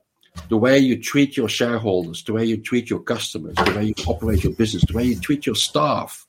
the 0.48 0.56
way 0.56 0.78
you 0.78 1.00
treat 1.00 1.36
your 1.36 1.48
shareholders, 1.48 2.22
the 2.24 2.32
way 2.32 2.44
you 2.44 2.56
treat 2.56 2.90
your 2.90 3.00
customers, 3.00 3.54
the 3.56 3.74
way 3.76 3.84
you 3.86 3.94
operate 4.06 4.44
your 4.44 4.54
business, 4.54 4.84
the 4.86 4.94
way 4.96 5.04
you 5.04 5.18
treat 5.20 5.46
your 5.46 5.56
staff. 5.56 6.26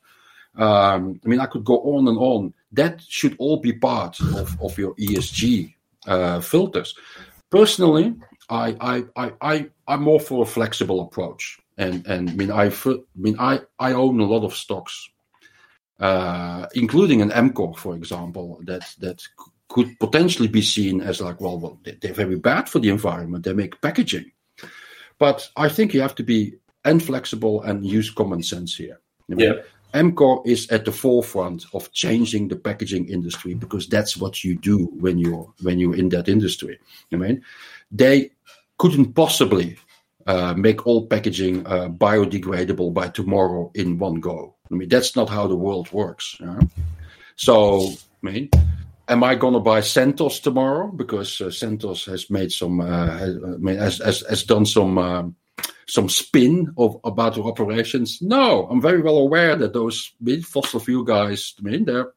Um, 0.56 1.20
I 1.24 1.28
mean, 1.28 1.40
I 1.40 1.46
could 1.46 1.64
go 1.64 1.80
on 1.82 2.08
and 2.08 2.18
on. 2.18 2.54
That 2.74 3.02
should 3.02 3.36
all 3.40 3.58
be 3.58 3.74
part 3.74 4.20
of, 4.20 4.60
of 4.62 4.78
your 4.78 4.94
ESG 4.96 5.74
uh, 6.08 6.40
filters. 6.42 6.96
Personally, 7.50 8.16
I, 8.50 8.76
I, 8.82 9.04
I, 9.16 9.34
I, 9.42 9.70
I'm 9.88 10.04
more 10.04 10.20
for 10.20 10.44
a 10.44 10.46
flexible 10.48 11.02
approach. 11.02 11.58
And, 11.78 12.06
and 12.06 12.30
I 12.30 12.34
mean, 12.34 12.52
I, 12.52 12.66
I 12.68 12.96
mean, 13.16 13.36
I, 13.40 13.62
I 13.80 13.94
own 13.94 14.20
a 14.20 14.26
lot 14.26 14.44
of 14.44 14.54
stocks, 14.56 15.10
uh, 16.00 16.68
including 16.76 17.22
an 17.22 17.30
Amcor, 17.32 17.78
for 17.78 17.96
example, 17.96 18.60
that, 18.66 18.84
that 19.00 19.22
could 19.70 19.98
potentially 20.00 20.48
be 20.48 20.62
seen 20.62 21.02
as 21.02 21.22
like, 21.22 21.40
well, 21.40 21.58
well, 21.60 21.80
they- 21.84 21.98
they're 22.02 22.14
very 22.14 22.36
bad 22.36 22.68
for 22.68 22.80
the 22.80 22.90
environment. 22.90 23.46
They 23.46 23.54
make 23.54 23.80
packaging. 23.82 24.32
But 25.18 25.50
I 25.56 25.70
think 25.70 25.94
you 25.94 26.02
have 26.02 26.16
to 26.16 26.24
be 26.24 26.56
and 26.84 27.02
flexible 27.04 27.62
and 27.62 27.86
use 27.86 28.10
common 28.10 28.42
sense 28.44 28.76
here. 28.76 29.00
I 29.30 29.36
mean, 29.36 29.48
Yeah. 29.48 29.62
Amcor 29.94 30.46
is 30.46 30.70
at 30.70 30.86
the 30.86 30.92
forefront 30.92 31.66
of 31.74 31.92
changing 31.92 32.48
the 32.48 32.56
packaging 32.56 33.10
industry 33.10 33.54
because 33.54 33.88
that's 33.88 34.16
what 34.16 34.44
you 34.44 34.56
do 34.56 34.86
when 35.00 35.18
you're 35.18 35.52
when 35.62 35.80
you're 35.80 35.96
in 35.96 36.10
that 36.10 36.30
industry. 36.30 36.80
I 37.12 37.18
mean, 37.18 37.42
they 37.92 38.32
couldn't 38.78 39.14
possibly 39.14 39.78
uh, 40.28 40.54
make 40.54 40.88
all 40.88 41.08
packaging 41.08 41.66
uh, 41.68 41.90
biodegradable 41.90 42.94
by 42.94 43.10
tomorrow 43.10 43.72
in 43.76 43.98
one 43.98 44.20
go. 44.20 44.56
I 44.72 44.76
mean, 44.76 44.90
that's 44.90 45.16
not 45.16 45.30
how 45.30 45.48
the 45.48 45.56
world 45.56 45.92
works. 45.92 46.38
yeah. 46.40 46.60
So, 47.36 47.90
I 48.24 48.32
mean, 48.32 48.50
am 49.08 49.24
I 49.24 49.36
going 49.36 49.54
to 49.56 49.60
buy 49.60 49.82
Santos 49.82 50.40
tomorrow 50.40 50.88
because 50.88 51.42
uh, 51.42 51.52
Santos 51.52 52.06
has 52.06 52.30
made 52.30 52.52
some, 52.52 52.80
uh, 52.80 53.18
has, 53.18 53.36
I 53.36 53.58
mean, 53.58 53.78
has, 53.78 53.98
has, 53.98 54.24
has 54.30 54.44
done 54.44 54.66
some 54.66 54.98
um, 54.98 55.36
some 55.88 56.10
spin 56.10 56.74
of 56.78 57.00
about 57.04 57.36
their 57.36 57.44
operations? 57.44 58.22
No, 58.22 58.68
I'm 58.70 58.82
very 58.82 59.02
well 59.02 59.18
aware 59.18 59.56
that 59.56 59.74
those 59.74 60.12
big 60.24 60.44
fossil 60.44 60.80
fuel 60.80 61.04
guys, 61.04 61.54
I 61.60 61.64
mean, 61.64 61.86
they're 61.86 62.14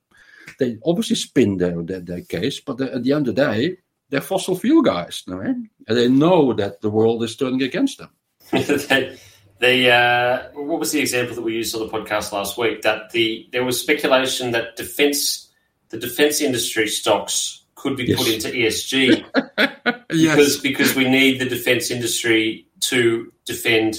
they 0.58 0.78
obviously 0.84 1.16
spin 1.16 1.56
their 1.56 1.82
their, 1.82 2.00
their 2.00 2.20
case, 2.22 2.60
but 2.60 2.80
at 2.80 3.02
the 3.02 3.12
end 3.12 3.28
of 3.28 3.34
the 3.34 3.44
day, 3.44 3.78
they're 4.10 4.20
fossil 4.20 4.56
fuel 4.56 4.82
guys, 4.82 5.24
right? 5.26 5.56
and 5.88 5.96
they 5.96 6.08
know 6.08 6.52
that 6.52 6.80
the 6.80 6.90
world 6.90 7.22
is 7.22 7.36
turning 7.36 7.62
against 7.62 7.98
them. 7.98 8.10
the, 8.50 9.18
the 9.60 9.90
uh, 9.90 10.48
what 10.54 10.80
was 10.80 10.92
the 10.92 11.00
example 11.00 11.34
that 11.34 11.42
we 11.42 11.54
used 11.54 11.74
on 11.74 11.80
the 11.80 11.92
podcast 11.92 12.32
last 12.32 12.58
week? 12.58 12.82
That 12.82 13.10
the 13.10 13.48
there 13.52 13.64
was 13.64 13.80
speculation 13.80 14.52
that 14.52 14.76
defense 14.76 15.50
the 15.90 15.98
defense 15.98 16.40
industry 16.40 16.88
stocks 16.88 17.64
could 17.74 17.96
be 17.96 18.14
put 18.14 18.28
into 18.28 18.48
ESG 18.60 19.24
because 20.08 20.58
because 20.58 20.94
we 20.94 21.08
need 21.08 21.40
the 21.40 21.48
defense 21.48 21.90
industry 21.90 22.66
to 22.88 23.32
defend 23.44 23.96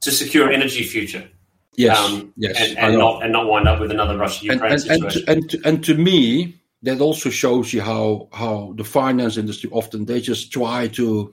to 0.00 0.10
secure 0.10 0.50
energy 0.50 0.82
future 0.82 1.28
yes, 1.76 1.98
um, 1.98 2.32
yes, 2.36 2.56
and, 2.60 2.78
and 2.78 2.98
not 2.98 3.22
and 3.22 3.32
not 3.32 3.48
wind 3.48 3.68
up 3.68 3.80
with 3.80 3.90
another 3.90 4.16
Russia 4.16 4.44
Ukraine 4.44 4.72
and, 4.72 4.72
and, 4.72 4.82
situation. 4.82 5.24
to, 5.24 5.32
and, 5.32 5.50
to, 5.50 5.60
and 5.64 5.84
to 5.84 5.94
me 5.94 6.54
that 6.82 7.00
also 7.00 7.30
shows 7.30 7.72
you 7.72 7.80
how 7.80 8.28
how 8.32 8.74
the 8.76 8.84
finance 8.84 9.36
industry 9.36 9.70
often 9.72 10.04
they 10.04 10.20
just 10.20 10.52
try 10.52 10.88
to 10.88 11.32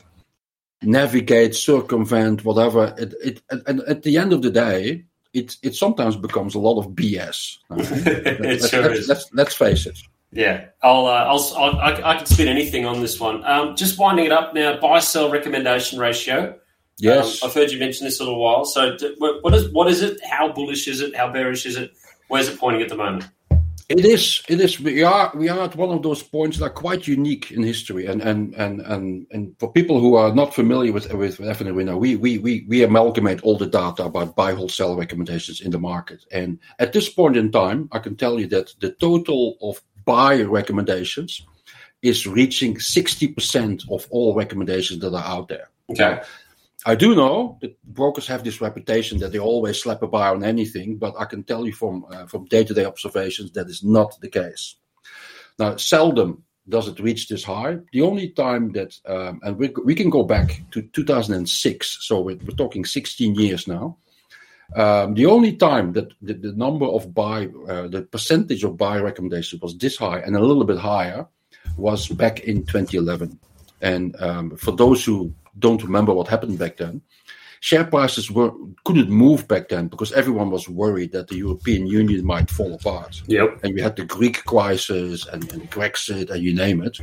navigate 0.81 1.55
circumvent 1.55 2.45
whatever 2.45 2.93
it, 2.97 3.13
it 3.23 3.41
and, 3.67 3.81
at 3.81 4.03
the 4.03 4.17
end 4.17 4.33
of 4.33 4.41
the 4.41 4.51
day 4.51 5.03
it 5.33 5.57
it 5.63 5.75
sometimes 5.75 6.15
becomes 6.15 6.53
a 6.53 6.59
lot 6.59 6.79
of 6.79 6.89
bs 6.89 7.57
it 7.71 8.39
let's, 8.41 8.69
sure 8.69 8.81
let's, 8.81 8.99
is. 8.99 9.09
let's, 9.09 9.33
let's 9.33 9.55
face 9.55 9.85
it 9.85 9.97
Yeah, 10.35 10.65
I'll, 10.83 11.05
uh, 11.05 11.23
I'll, 11.31 11.53
I'll 11.55 11.77
I, 11.77 12.11
I 12.11 12.17
can 12.17 12.25
spin 12.25 12.49
anything 12.49 12.85
on 12.85 12.99
this 12.99 13.19
one. 13.21 13.45
Um, 13.45 13.75
just 13.75 13.97
winding 13.97 14.25
it 14.25 14.33
up 14.33 14.53
now. 14.53 14.77
Buy 14.81 14.99
sell 14.99 15.31
recommendation 15.31 15.97
ratio. 15.97 16.59
Yes 16.97 17.41
Um, 17.41 17.49
I've 17.49 17.55
heard 17.55 17.71
you 17.71 17.79
mention 17.79 18.05
this 18.05 18.19
a 18.19 18.23
little 18.23 18.39
while. 18.39 18.65
So, 18.65 18.97
what 19.17 19.43
what 19.43 19.53
is 19.53 19.69
what 19.71 19.87
is 19.87 20.01
it? 20.01 20.19
How 20.23 20.51
bullish 20.51 20.87
is 20.87 21.01
it? 21.01 21.15
How 21.15 21.31
bearish 21.31 21.65
is 21.65 21.75
it? 21.75 21.91
Where's 22.27 22.47
it 22.47 22.59
pointing 22.59 22.81
at 22.81 22.89
the 22.89 22.97
moment? 22.97 23.29
It 23.87 24.03
is. 24.03 24.41
It 24.49 24.59
is. 24.59 24.79
We 24.79 25.03
are. 25.03 25.31
We 25.35 25.47
are 25.47 25.59
at 25.59 25.75
one 25.75 25.91
of 25.91 26.01
those 26.01 26.23
points 26.23 26.57
that 26.57 26.65
are 26.65 26.69
quite 26.71 27.07
unique 27.07 27.51
in 27.51 27.61
history, 27.61 28.07
and 28.07 28.19
and 28.19 28.55
and 28.55 28.81
and, 28.81 29.27
and 29.29 29.55
for 29.59 29.71
people 29.71 29.99
who 29.99 30.15
are 30.15 30.33
not 30.33 30.55
familiar 30.55 30.91
with 30.91 31.13
with 31.13 31.37
FNA, 31.37 31.75
we 31.75 32.15
we 32.15 32.15
we 32.15 32.37
we 32.39 32.65
we 32.67 32.83
amalgamate 32.83 33.41
all 33.43 33.59
the 33.59 33.67
data 33.67 34.05
about 34.05 34.35
buy, 34.35 34.53
hold, 34.55 34.71
sell 34.71 34.95
recommendations 34.95 35.61
in 35.61 35.69
the 35.69 35.77
market. 35.77 36.25
And 36.31 36.57
at 36.79 36.93
this 36.93 37.09
point 37.09 37.37
in 37.37 37.51
time, 37.51 37.87
I 37.91 37.99
can 37.99 38.15
tell 38.15 38.39
you 38.39 38.47
that 38.47 38.73
the 38.79 38.89
total 38.93 39.55
of 39.61 39.79
buy 40.03 40.41
recommendations 40.41 41.45
is 42.01 42.25
reaching 42.25 42.79
sixty 42.79 43.27
percent 43.27 43.83
of 43.91 44.07
all 44.09 44.33
recommendations 44.33 44.99
that 45.01 45.13
are 45.13 45.23
out 45.23 45.47
there. 45.47 45.69
Okay. 45.91 46.21
I 46.87 46.93
do 46.93 47.15
know 47.15 47.57
that 47.61 47.81
brokers 47.83 48.27
have 48.27 48.43
this 48.43 48.61
reputation 48.61 49.17
that 49.19 49.31
they 49.31 49.39
always 49.39 49.81
slap 49.81 50.03
a 50.03 50.07
buy 50.07 50.29
on 50.29 50.43
anything, 50.43 50.97
but 50.97 51.15
I 51.17 51.25
can 51.25 51.43
tell 51.43 51.65
you 51.65 51.73
from 51.73 52.05
uh, 52.11 52.27
from 52.27 52.45
day 52.45 52.63
to 52.63 52.73
day 52.73 52.85
observations 52.85 53.51
that 53.53 53.67
is 53.67 53.83
not 53.83 54.19
the 54.21 54.29
case. 54.29 54.75
Now, 55.57 55.77
seldom 55.77 56.43
does 56.67 56.87
it 56.87 56.99
reach 56.99 57.27
this 57.27 57.43
high. 57.43 57.77
The 57.91 58.01
only 58.01 58.29
time 58.29 58.71
that, 58.73 58.97
um, 59.05 59.39
and 59.43 59.57
we, 59.57 59.71
we 59.83 59.95
can 59.95 60.09
go 60.09 60.23
back 60.23 60.61
to 60.71 60.81
2006, 60.81 61.97
so 62.01 62.21
we're, 62.21 62.37
we're 62.37 62.55
talking 62.57 62.85
16 62.85 63.35
years 63.35 63.67
now. 63.67 63.97
Um, 64.75 65.13
the 65.13 65.27
only 65.27 65.55
time 65.55 65.93
that 65.93 66.11
the, 66.21 66.33
the 66.33 66.53
number 66.53 66.87
of 66.87 67.13
buy, 67.13 67.47
uh, 67.69 67.87
the 67.87 68.07
percentage 68.11 68.63
of 68.63 68.77
buy 68.77 68.99
recommendations 68.99 69.61
was 69.61 69.77
this 69.77 69.95
high 69.95 70.19
and 70.19 70.35
a 70.35 70.39
little 70.39 70.65
bit 70.65 70.79
higher 70.79 71.27
was 71.77 72.07
back 72.07 72.39
in 72.41 72.65
2011. 72.65 73.39
And 73.81 74.19
um, 74.19 74.57
for 74.57 74.71
those 74.71 75.05
who 75.05 75.33
don't 75.59 75.83
remember 75.83 76.13
what 76.13 76.27
happened 76.27 76.59
back 76.59 76.77
then, 76.77 77.01
share 77.59 77.83
prices 77.83 78.29
were 78.29 78.51
couldn't 78.83 79.09
move 79.09 79.47
back 79.47 79.69
then 79.69 79.87
because 79.87 80.11
everyone 80.13 80.51
was 80.51 80.69
worried 80.69 81.11
that 81.11 81.27
the 81.27 81.37
European 81.37 81.87
Union 81.87 82.25
might 82.25 82.49
fall 82.49 82.73
apart. 82.73 83.21
Yep. 83.27 83.59
And 83.63 83.77
you 83.77 83.83
had 83.83 83.95
the 83.95 84.05
Greek 84.05 84.45
crisis 84.45 85.25
and, 85.27 85.51
and 85.51 85.69
Brexit 85.71 86.29
and 86.29 86.43
you 86.43 86.53
name 86.53 86.83
it. 86.83 86.99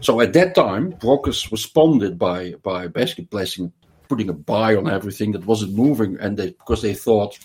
So 0.00 0.20
at 0.20 0.32
that 0.34 0.54
time, 0.54 0.90
brokers 0.90 1.50
responded 1.50 2.18
by 2.18 2.54
by 2.62 2.88
basically 2.88 3.24
placing 3.24 3.72
putting 4.08 4.28
a 4.28 4.34
buy 4.34 4.76
on 4.76 4.88
everything 4.88 5.32
that 5.32 5.46
wasn't 5.46 5.74
moving, 5.74 6.16
and 6.20 6.36
they 6.36 6.50
because 6.50 6.82
they 6.82 6.94
thought 6.94 7.38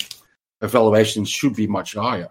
evaluations 0.62 1.30
should 1.30 1.56
be 1.56 1.67
much 1.67 1.95
higher. 1.95 2.30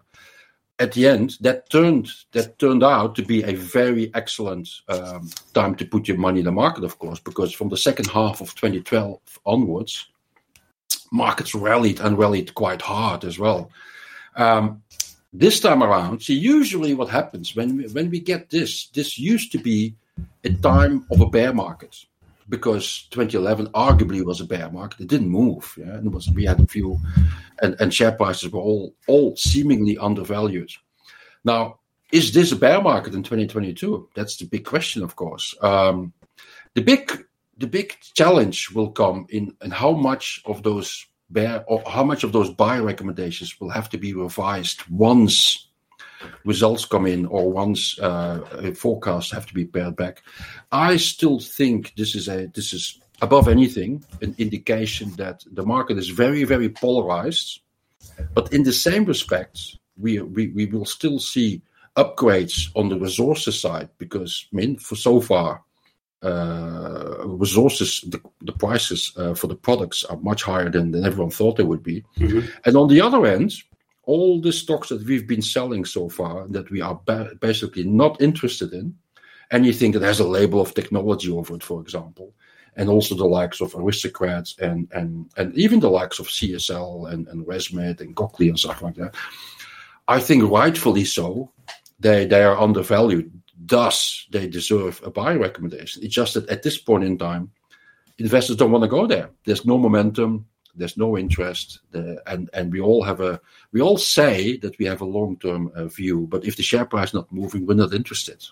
At 0.80 0.92
the 0.92 1.06
end, 1.06 1.36
that 1.42 1.68
turned 1.68 2.08
that 2.32 2.58
turned 2.58 2.82
out 2.82 3.14
to 3.16 3.22
be 3.22 3.42
a 3.42 3.52
very 3.52 4.10
excellent 4.14 4.66
um, 4.88 5.28
time 5.52 5.74
to 5.74 5.84
put 5.84 6.08
your 6.08 6.16
money 6.16 6.40
in 6.40 6.46
the 6.46 6.52
market, 6.52 6.84
of 6.84 6.98
course, 6.98 7.20
because 7.20 7.52
from 7.52 7.68
the 7.68 7.76
second 7.76 8.06
half 8.08 8.40
of 8.40 8.54
2012 8.54 9.20
onwards, 9.44 10.08
markets 11.12 11.54
rallied 11.54 12.00
and 12.00 12.16
rallied 12.16 12.54
quite 12.54 12.80
hard 12.80 13.24
as 13.24 13.38
well. 13.38 13.70
Um, 14.36 14.82
this 15.32 15.60
time 15.60 15.82
around, 15.82 16.22
see, 16.22 16.34
usually 16.34 16.94
what 16.94 17.08
happens 17.08 17.54
when 17.54 17.76
we, 17.76 17.84
when 17.88 18.10
we 18.10 18.18
get 18.18 18.50
this, 18.50 18.86
this 18.88 19.18
used 19.18 19.52
to 19.52 19.58
be 19.58 19.94
a 20.44 20.50
time 20.50 21.06
of 21.10 21.20
a 21.20 21.26
bear 21.26 21.52
market 21.52 22.04
because 22.50 23.06
2011 23.10 23.68
arguably 23.68 24.22
was 24.24 24.40
a 24.40 24.44
bear 24.44 24.70
market. 24.70 25.00
It 25.00 25.08
didn't 25.08 25.28
move. 25.28 25.74
Yeah, 25.78 25.94
and 25.94 26.06
it 26.06 26.12
was 26.12 26.28
we 26.30 26.44
had 26.44 26.60
a 26.60 26.66
few, 26.66 26.98
and, 27.62 27.76
and 27.80 27.94
share 27.94 28.12
prices 28.12 28.52
were 28.52 28.60
all 28.60 28.94
all 29.06 29.36
seemingly 29.36 29.96
undervalued. 29.96 30.70
Now, 31.44 31.78
is 32.12 32.32
this 32.32 32.52
a 32.52 32.56
bear 32.56 32.82
market 32.82 33.14
in 33.14 33.22
2022? 33.22 34.10
That's 34.14 34.36
the 34.36 34.46
big 34.46 34.64
question, 34.64 35.02
of 35.02 35.16
course. 35.16 35.54
Um, 35.62 36.12
the 36.74 36.82
big 36.82 37.24
the 37.56 37.66
big 37.66 37.96
challenge 38.14 38.70
will 38.72 38.90
come 38.90 39.26
in 39.30 39.56
in 39.62 39.70
how 39.70 39.92
much 39.92 40.42
of 40.44 40.62
those 40.62 41.06
bear 41.30 41.64
or 41.68 41.82
how 41.88 42.02
much 42.02 42.24
of 42.24 42.32
those 42.32 42.50
buy 42.50 42.78
recommendations 42.78 43.60
will 43.60 43.70
have 43.70 43.88
to 43.90 43.98
be 43.98 44.12
revised 44.12 44.82
once 44.90 45.69
results 46.44 46.84
come 46.84 47.06
in 47.06 47.26
or 47.26 47.50
once 47.50 47.98
uh, 48.00 48.72
forecasts 48.76 49.30
have 49.32 49.46
to 49.46 49.54
be 49.54 49.64
pared 49.64 49.96
back. 49.96 50.22
I 50.72 50.96
still 50.96 51.38
think 51.38 51.94
this 51.96 52.14
is 52.14 52.28
a 52.28 52.46
this 52.54 52.72
is 52.72 53.00
above 53.22 53.48
anything 53.48 54.04
an 54.22 54.34
indication 54.38 55.12
that 55.16 55.44
the 55.52 55.64
market 55.64 55.98
is 55.98 56.08
very 56.08 56.44
very 56.44 56.68
polarized, 56.68 57.60
but 58.34 58.52
in 58.52 58.62
the 58.62 58.72
same 58.72 59.04
respect 59.04 59.78
we 59.96 60.20
we, 60.20 60.48
we 60.48 60.66
will 60.66 60.86
still 60.86 61.18
see 61.18 61.62
upgrades 61.96 62.70
on 62.74 62.88
the 62.88 62.98
resources 62.98 63.60
side 63.60 63.88
because 63.98 64.46
I 64.52 64.56
mean 64.56 64.78
for 64.78 64.96
so 64.96 65.20
far 65.20 65.62
uh, 66.22 67.16
resources, 67.24 68.04
the, 68.08 68.20
the 68.42 68.52
prices 68.52 69.12
uh, 69.16 69.34
for 69.34 69.46
the 69.46 69.54
products 69.54 70.04
are 70.04 70.18
much 70.18 70.42
higher 70.42 70.68
than, 70.68 70.90
than 70.90 71.04
everyone 71.04 71.30
thought 71.30 71.56
they 71.56 71.62
would 71.62 71.82
be. 71.82 72.04
Mhm. 72.18 72.46
And 72.66 72.76
on 72.76 72.88
the 72.88 73.00
other 73.00 73.24
end, 73.24 73.54
all 74.10 74.40
the 74.40 74.52
stocks 74.52 74.88
that 74.88 75.06
we've 75.06 75.28
been 75.28 75.42
selling 75.56 75.84
so 75.84 76.08
far 76.08 76.48
that 76.48 76.68
we 76.72 76.80
are 76.80 77.00
ba- 77.04 77.30
basically 77.40 77.84
not 77.84 78.20
interested 78.20 78.72
in, 78.72 78.92
anything 79.52 79.92
that 79.92 80.02
has 80.02 80.18
a 80.18 80.26
label 80.38 80.60
of 80.60 80.74
technology 80.74 81.30
over 81.30 81.54
it, 81.54 81.62
for 81.62 81.80
example, 81.80 82.34
and 82.74 82.88
also 82.88 83.14
the 83.14 83.32
likes 83.38 83.60
of 83.60 83.74
aristocrats 83.74 84.56
and 84.58 84.88
and 84.98 85.30
and 85.36 85.54
even 85.54 85.78
the 85.78 85.94
likes 86.00 86.18
of 86.18 86.26
CSL 86.26 87.12
and 87.12 87.28
and 87.28 87.46
ResMed 87.46 88.00
and 88.00 88.16
Cochlear 88.16 88.48
and 88.48 88.58
stuff 88.58 88.82
like 88.82 88.96
that. 88.96 89.14
I 90.08 90.18
think 90.18 90.50
rightfully 90.50 91.04
so. 91.04 91.52
They 92.00 92.26
they 92.26 92.42
are 92.42 92.58
undervalued. 92.58 93.30
Thus, 93.64 94.26
they 94.32 94.48
deserve 94.48 95.00
a 95.04 95.10
buy 95.10 95.34
recommendation. 95.34 96.02
It's 96.02 96.14
just 96.14 96.34
that 96.34 96.48
at 96.48 96.62
this 96.64 96.78
point 96.78 97.04
in 97.04 97.16
time, 97.16 97.52
investors 98.18 98.56
don't 98.56 98.72
want 98.72 98.82
to 98.84 98.96
go 98.98 99.06
there. 99.06 99.30
There's 99.44 99.64
no 99.64 99.78
momentum. 99.78 100.46
There's 100.74 100.96
no 100.96 101.16
interest, 101.16 101.80
the, 101.90 102.22
and 102.26 102.48
and 102.52 102.72
we 102.72 102.80
all 102.80 103.02
have 103.02 103.20
a 103.20 103.40
we 103.72 103.80
all 103.80 103.98
say 103.98 104.56
that 104.58 104.78
we 104.78 104.86
have 104.86 105.00
a 105.00 105.06
long 105.06 105.36
term 105.36 105.70
uh, 105.74 105.86
view, 105.86 106.26
but 106.30 106.44
if 106.44 106.56
the 106.56 106.62
share 106.62 106.84
price 106.84 107.08
is 107.08 107.14
not 107.14 107.32
moving, 107.32 107.66
we're 107.66 107.74
not 107.74 107.92
interested. 107.92 108.44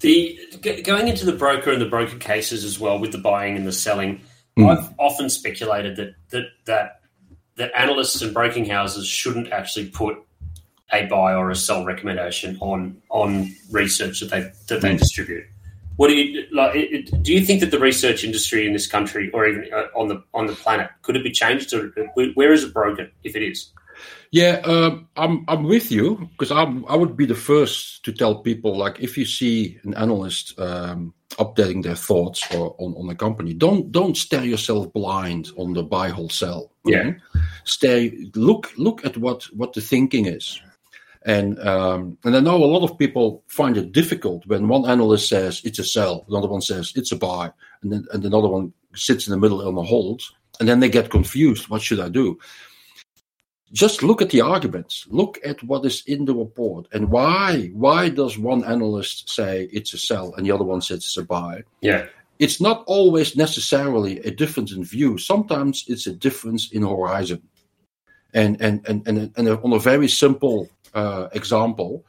The 0.00 0.38
going 0.84 1.08
into 1.08 1.26
the 1.26 1.32
broker 1.32 1.70
and 1.70 1.80
the 1.80 1.88
broker 1.88 2.16
cases 2.16 2.64
as 2.64 2.78
well 2.78 2.98
with 2.98 3.12
the 3.12 3.18
buying 3.18 3.56
and 3.56 3.66
the 3.66 3.72
selling, 3.72 4.22
mm. 4.56 4.68
I've 4.68 4.92
often 4.98 5.28
speculated 5.28 5.96
that 5.96 6.14
that 6.30 6.44
that 6.64 7.00
that 7.56 7.72
analysts 7.78 8.22
and 8.22 8.32
broking 8.32 8.64
houses 8.64 9.06
shouldn't 9.06 9.52
actually 9.52 9.88
put 9.88 10.16
a 10.92 11.06
buy 11.06 11.34
or 11.34 11.50
a 11.50 11.56
sell 11.56 11.84
recommendation 11.84 12.56
on 12.60 13.00
on 13.10 13.54
research 13.70 14.20
that 14.20 14.30
they 14.30 14.50
that 14.68 14.80
they 14.80 14.94
mm. 14.94 14.98
distribute. 14.98 15.44
What 16.00 16.08
do 16.08 16.14
you 16.14 16.46
like? 16.50 16.74
It, 16.74 17.22
do 17.22 17.30
you 17.30 17.44
think 17.44 17.60
that 17.60 17.70
the 17.70 17.78
research 17.78 18.24
industry 18.24 18.66
in 18.66 18.72
this 18.72 18.86
country, 18.86 19.30
or 19.34 19.46
even 19.46 19.70
uh, 19.70 19.88
on 19.94 20.08
the 20.08 20.24
on 20.32 20.46
the 20.46 20.54
planet, 20.54 20.88
could 21.02 21.14
it 21.14 21.22
be 21.22 21.30
changed? 21.30 21.74
Or 21.74 21.92
where 22.32 22.54
is 22.54 22.64
it 22.64 22.72
broken 22.72 23.10
if 23.22 23.36
it 23.36 23.42
is? 23.42 23.70
Yeah, 24.30 24.62
um, 24.64 25.08
I'm 25.16 25.44
I'm 25.46 25.64
with 25.64 25.92
you 25.92 26.30
because 26.30 26.50
I'm 26.50 26.86
I 26.86 26.96
would 26.96 27.18
be 27.18 27.26
the 27.26 27.34
first 27.34 28.02
to 28.06 28.12
tell 28.12 28.36
people 28.36 28.78
like 28.78 28.98
if 28.98 29.18
you 29.18 29.26
see 29.26 29.78
an 29.82 29.92
analyst 29.92 30.58
um, 30.58 31.12
updating 31.32 31.82
their 31.82 31.96
thoughts 31.96 32.50
or 32.54 32.74
on, 32.78 32.94
on 32.94 33.10
a 33.10 33.14
company, 33.14 33.52
don't 33.52 33.92
don't 33.92 34.16
stare 34.16 34.46
yourself 34.46 34.90
blind 34.94 35.50
on 35.58 35.74
the 35.74 35.82
buy 35.82 36.08
wholesale. 36.08 36.72
Yeah, 36.86 37.12
stay 37.64 38.30
look 38.34 38.72
look 38.78 39.04
at 39.04 39.18
what 39.18 39.42
what 39.54 39.74
the 39.74 39.82
thinking 39.82 40.24
is. 40.24 40.62
And 41.26 41.58
um, 41.60 42.16
and 42.24 42.34
I 42.34 42.40
know 42.40 42.56
a 42.56 42.64
lot 42.64 42.82
of 42.82 42.98
people 42.98 43.44
find 43.46 43.76
it 43.76 43.92
difficult 43.92 44.46
when 44.46 44.68
one 44.68 44.88
analyst 44.88 45.28
says 45.28 45.60
it's 45.64 45.78
a 45.78 45.84
sell, 45.84 46.24
another 46.28 46.48
one 46.48 46.62
says 46.62 46.92
it's 46.96 47.12
a 47.12 47.16
buy, 47.16 47.52
and 47.82 47.92
then 47.92 48.06
and 48.12 48.24
another 48.24 48.48
one 48.48 48.72
sits 48.94 49.26
in 49.26 49.32
the 49.32 49.38
middle 49.38 49.66
on 49.66 49.76
a 49.76 49.82
hold, 49.82 50.22
and 50.58 50.68
then 50.68 50.80
they 50.80 50.88
get 50.88 51.10
confused. 51.10 51.68
What 51.68 51.82
should 51.82 52.00
I 52.00 52.08
do? 52.08 52.38
Just 53.72 54.02
look 54.02 54.20
at 54.20 54.30
the 54.30 54.40
arguments. 54.40 55.06
Look 55.10 55.38
at 55.44 55.62
what 55.62 55.84
is 55.84 56.02
in 56.06 56.24
the 56.24 56.34
report 56.34 56.88
and 56.92 57.10
why. 57.10 57.70
Why 57.72 58.08
does 58.08 58.36
one 58.36 58.64
analyst 58.64 59.30
say 59.30 59.68
it's 59.72 59.94
a 59.94 59.98
sell 59.98 60.34
and 60.34 60.44
the 60.44 60.50
other 60.50 60.64
one 60.64 60.80
says 60.80 60.98
it's 60.98 61.16
a 61.16 61.22
buy? 61.22 61.62
Yeah. 61.80 62.06
It's 62.40 62.60
not 62.60 62.82
always 62.86 63.36
necessarily 63.36 64.18
a 64.20 64.30
difference 64.30 64.72
in 64.72 64.82
view. 64.82 65.18
Sometimes 65.18 65.84
it's 65.86 66.06
a 66.06 66.12
difference 66.12 66.72
in 66.72 66.82
horizon. 66.82 67.42
And 68.32 68.60
and 68.60 68.80
and 68.88 69.06
and, 69.06 69.32
and 69.36 69.48
on 69.48 69.72
a 69.72 69.78
very 69.78 70.08
simple 70.08 70.68
uh, 70.94 71.28
example, 71.32 72.04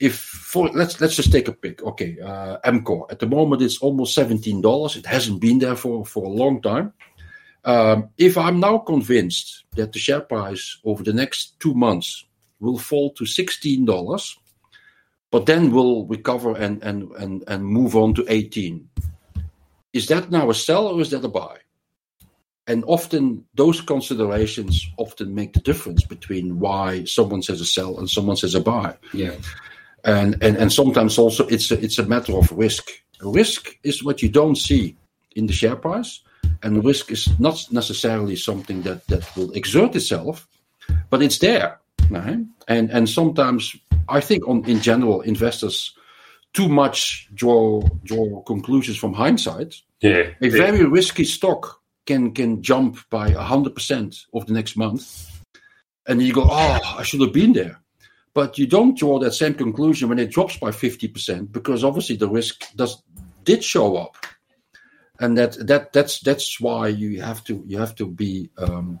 if 0.00 0.18
for 0.18 0.68
let's 0.70 1.00
let's 1.00 1.16
just 1.16 1.32
take 1.32 1.48
a 1.48 1.52
pick. 1.52 1.82
Okay, 1.82 2.16
uh, 2.20 2.58
at 2.64 3.18
the 3.18 3.26
moment 3.26 3.62
it's 3.62 3.78
almost 3.78 4.14
seventeen 4.14 4.60
dollars. 4.60 4.96
It 4.96 5.06
hasn't 5.06 5.40
been 5.40 5.58
there 5.58 5.76
for 5.76 6.04
for 6.06 6.24
a 6.24 6.28
long 6.28 6.62
time. 6.62 6.92
Um, 7.64 8.08
if 8.16 8.38
I'm 8.38 8.58
now 8.58 8.78
convinced 8.78 9.64
that 9.76 9.92
the 9.92 9.98
share 9.98 10.22
price 10.22 10.78
over 10.84 11.02
the 11.02 11.12
next 11.12 11.60
two 11.60 11.74
months 11.74 12.24
will 12.58 12.78
fall 12.78 13.12
to 13.12 13.26
sixteen 13.26 13.84
dollars, 13.84 14.38
but 15.30 15.46
then 15.46 15.70
will 15.70 16.06
recover 16.06 16.56
and 16.56 16.82
and 16.82 17.12
and 17.12 17.44
and 17.46 17.64
move 17.64 17.94
on 17.94 18.14
to 18.14 18.24
eighteen, 18.28 18.88
is 19.92 20.06
that 20.08 20.30
now 20.30 20.48
a 20.48 20.54
sell 20.54 20.88
or 20.88 21.00
is 21.00 21.10
that 21.10 21.24
a 21.24 21.28
buy? 21.28 21.58
And 22.70 22.84
often 22.86 23.44
those 23.56 23.80
considerations 23.80 24.88
often 24.96 25.34
make 25.34 25.52
the 25.52 25.60
difference 25.60 26.04
between 26.04 26.60
why 26.60 27.04
someone 27.04 27.42
says 27.42 27.60
a 27.60 27.64
sell 27.64 27.98
and 27.98 28.08
someone 28.08 28.36
says 28.36 28.54
a 28.54 28.60
buy. 28.60 28.96
Yeah. 29.12 29.34
And 30.04 30.40
and, 30.40 30.56
and 30.56 30.72
sometimes 30.72 31.18
also 31.18 31.46
it's 31.48 31.70
a, 31.72 31.82
it's 31.84 31.98
a 31.98 32.06
matter 32.06 32.36
of 32.36 32.52
risk. 32.52 32.90
Risk 33.22 33.76
is 33.82 34.04
what 34.04 34.22
you 34.22 34.28
don't 34.28 34.56
see 34.56 34.96
in 35.36 35.46
the 35.46 35.52
share 35.52 35.76
price, 35.76 36.20
and 36.62 36.84
risk 36.84 37.10
is 37.10 37.28
not 37.38 37.66
necessarily 37.70 38.36
something 38.36 38.82
that 38.82 39.06
that 39.08 39.24
will 39.36 39.50
exert 39.52 39.96
itself, 39.96 40.46
but 41.10 41.22
it's 41.22 41.38
there. 41.38 41.80
Right? 42.08 42.38
And 42.68 42.90
and 42.92 43.08
sometimes 43.08 43.76
I 44.08 44.20
think 44.20 44.46
on 44.46 44.64
in 44.64 44.80
general 44.80 45.22
investors 45.22 45.92
too 46.52 46.68
much 46.68 47.28
draw 47.34 47.82
draw 48.04 48.42
conclusions 48.42 48.96
from 48.96 49.12
hindsight. 49.12 49.74
Yeah. 50.00 50.30
A 50.40 50.48
very 50.48 50.84
risky 50.84 51.24
stock 51.24 51.79
can 52.06 52.32
can 52.32 52.62
jump 52.62 52.98
by 53.10 53.30
hundred 53.30 53.74
percent 53.74 54.16
of 54.34 54.46
the 54.46 54.52
next 54.52 54.76
month, 54.76 55.42
and 56.06 56.22
you 56.22 56.32
go, 56.32 56.44
oh, 56.44 56.78
I 56.98 57.02
should 57.02 57.20
have 57.20 57.32
been 57.32 57.52
there. 57.52 57.80
But 58.32 58.58
you 58.58 58.66
don't 58.66 58.96
draw 58.96 59.18
that 59.18 59.34
same 59.34 59.54
conclusion 59.54 60.08
when 60.08 60.18
it 60.18 60.30
drops 60.30 60.56
by 60.56 60.70
fifty 60.70 61.08
percent 61.08 61.52
because 61.52 61.84
obviously 61.84 62.16
the 62.16 62.28
risk 62.28 62.64
does 62.76 63.02
did 63.44 63.64
show 63.64 63.96
up, 63.96 64.16
and 65.18 65.36
that 65.36 65.66
that 65.66 65.92
that's 65.92 66.20
that's 66.20 66.60
why 66.60 66.88
you 66.88 67.20
have 67.22 67.42
to 67.44 67.62
you 67.66 67.78
have 67.78 67.94
to 67.96 68.06
be 68.06 68.50
um, 68.58 69.00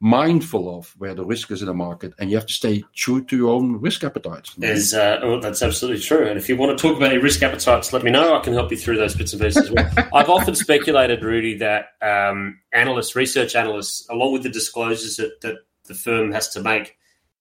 mindful 0.00 0.78
of 0.78 0.94
where 0.96 1.14
the 1.14 1.24
risk 1.24 1.50
is 1.50 1.60
in 1.60 1.66
the 1.66 1.74
market, 1.74 2.14
and 2.18 2.30
you 2.30 2.36
have 2.36 2.46
to 2.46 2.52
stay 2.52 2.82
true 2.94 3.22
to 3.24 3.36
your 3.36 3.50
own 3.50 3.80
risk 3.80 4.02
appetite. 4.02 4.48
Is 4.60 4.94
uh, 4.94 5.20
oh, 5.22 5.40
that's 5.40 5.62
absolutely 5.62 6.02
true. 6.02 6.26
And 6.26 6.38
if 6.38 6.48
you 6.48 6.56
want 6.56 6.76
to 6.76 6.82
talk 6.82 6.96
about 6.96 7.12
your 7.12 7.22
risk 7.22 7.42
appetites, 7.42 7.92
let 7.92 8.02
me 8.02 8.10
know. 8.10 8.34
I 8.34 8.40
can 8.40 8.54
help 8.54 8.70
you 8.70 8.78
through 8.78 8.96
those 8.96 9.14
bits 9.14 9.32
and 9.32 9.42
pieces. 9.42 9.70
Well. 9.70 9.90
I've 10.14 10.30
often 10.30 10.54
speculated, 10.54 11.22
Rudi, 11.22 11.58
that 11.58 11.88
um, 12.00 12.60
analysts, 12.72 13.14
research 13.14 13.54
analysts, 13.54 14.08
along 14.08 14.32
with 14.32 14.42
the 14.42 14.48
disclosures 14.48 15.16
that, 15.16 15.40
that 15.42 15.56
the 15.84 15.94
firm 15.94 16.32
has 16.32 16.48
to 16.50 16.62
make, 16.62 16.96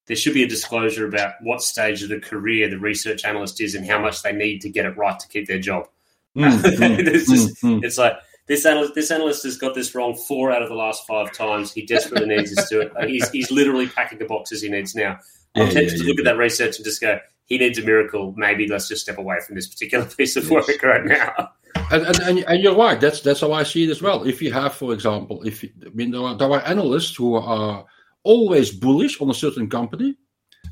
there 0.08 0.18
should 0.18 0.34
be 0.34 0.44
a 0.44 0.48
disclosure 0.48 1.08
about 1.08 1.36
what 1.42 1.62
stage 1.62 2.04
of 2.04 2.10
the 2.10 2.20
career 2.20 2.70
the 2.70 2.80
research 2.80 3.24
analyst 3.24 3.62
is 3.62 3.76
and 3.76 3.86
how 3.86 4.00
much 4.00 4.22
they 4.24 4.34
need 4.34 4.60
to 4.62 4.70
get 4.70 4.86
it 4.86 4.98
right 4.98 5.20
to 5.20 5.28
keep 5.28 5.48
their 5.48 5.60
job. 5.60 5.88
Mm, 6.36 6.52
mm, 6.52 7.08
it's, 7.08 7.30
just, 7.30 7.64
mm, 7.64 7.84
it's 7.84 7.98
like 7.98 8.14
this 8.50 8.66
analyst, 8.66 8.96
this 8.96 9.12
analyst 9.12 9.44
has 9.44 9.58
got 9.58 9.76
this 9.76 9.94
wrong 9.94 10.16
four 10.16 10.52
out 10.52 10.64
of 10.64 10.70
the 10.70 10.76
last 10.76 11.06
five 11.06 11.32
times. 11.32 11.72
He 11.72 11.86
desperately 11.86 12.36
needs 12.36 12.58
us 12.58 12.68
to 12.70 12.76
do 12.76 12.82
it. 12.82 13.08
He's, 13.08 13.30
he's 13.30 13.52
literally 13.52 13.88
packing 13.88 14.18
the 14.18 14.26
boxes 14.26 14.64
he 14.64 14.70
needs 14.70 14.96
now. 14.96 15.20
I'm 15.56 15.68
yeah, 15.68 15.70
tempted 15.70 15.92
yeah, 15.92 15.98
to 16.00 16.04
look 16.06 16.18
yeah. 16.18 16.22
at 16.22 16.34
that 16.34 16.38
research 16.38 16.78
and 16.78 16.84
just 16.84 17.00
go, 17.00 17.20
he 17.46 17.60
needs 17.60 17.78
a 17.78 17.84
miracle. 17.84 18.34
Maybe 18.36 18.68
let's 18.68 18.88
just 18.88 19.04
step 19.04 19.20
away 19.20 19.38
from 19.46 19.56
this 19.56 19.68
particular 19.68 20.06
piece 20.18 20.36
of 20.36 20.50
yes. 20.50 20.68
work 20.68 20.84
right 20.84 21.06
now. 21.06 21.52
And, 21.92 22.20
and, 22.22 22.40
and, 22.40 22.64
you're 22.64 22.76
right. 22.76 23.00
That's 23.00 23.22
that's 23.22 23.42
how 23.42 23.54
I 23.54 23.62
see 23.62 23.84
it 23.84 23.92
as 23.92 24.02
well. 24.02 24.24
If 24.24 24.42
you 24.42 24.52
have, 24.52 24.74
for 24.74 24.94
example, 24.94 25.44
if 25.44 25.64
you, 25.64 25.70
I 25.86 25.90
mean, 25.90 26.10
there 26.10 26.22
are, 26.22 26.36
there 26.36 26.52
are 26.52 26.62
analysts 26.62 27.16
who 27.16 27.36
are 27.36 27.86
always 28.24 28.72
bullish 28.72 29.22
on 29.22 29.30
a 29.30 29.34
certain 29.36 29.70
company, 29.70 30.16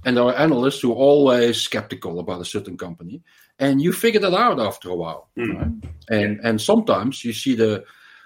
and 0.04 0.18
there 0.18 0.24
are 0.24 0.36
analysts 0.36 0.82
who 0.82 0.92
are 0.92 0.96
always 0.96 1.62
skeptical 1.62 2.20
about 2.20 2.42
a 2.42 2.46
certain 2.46 2.76
company 2.76 3.22
and 3.60 3.82
you 3.82 3.92
figure 3.92 4.20
that 4.20 4.34
out 4.34 4.60
after 4.60 4.90
a 4.90 4.96
while. 4.96 5.30
Mm. 5.38 5.56
Right? 5.56 5.92
And 6.10 6.40
and 6.44 6.62
sometimes 6.62 7.24
you 7.24 7.34
see 7.34 7.56
the 7.56 7.84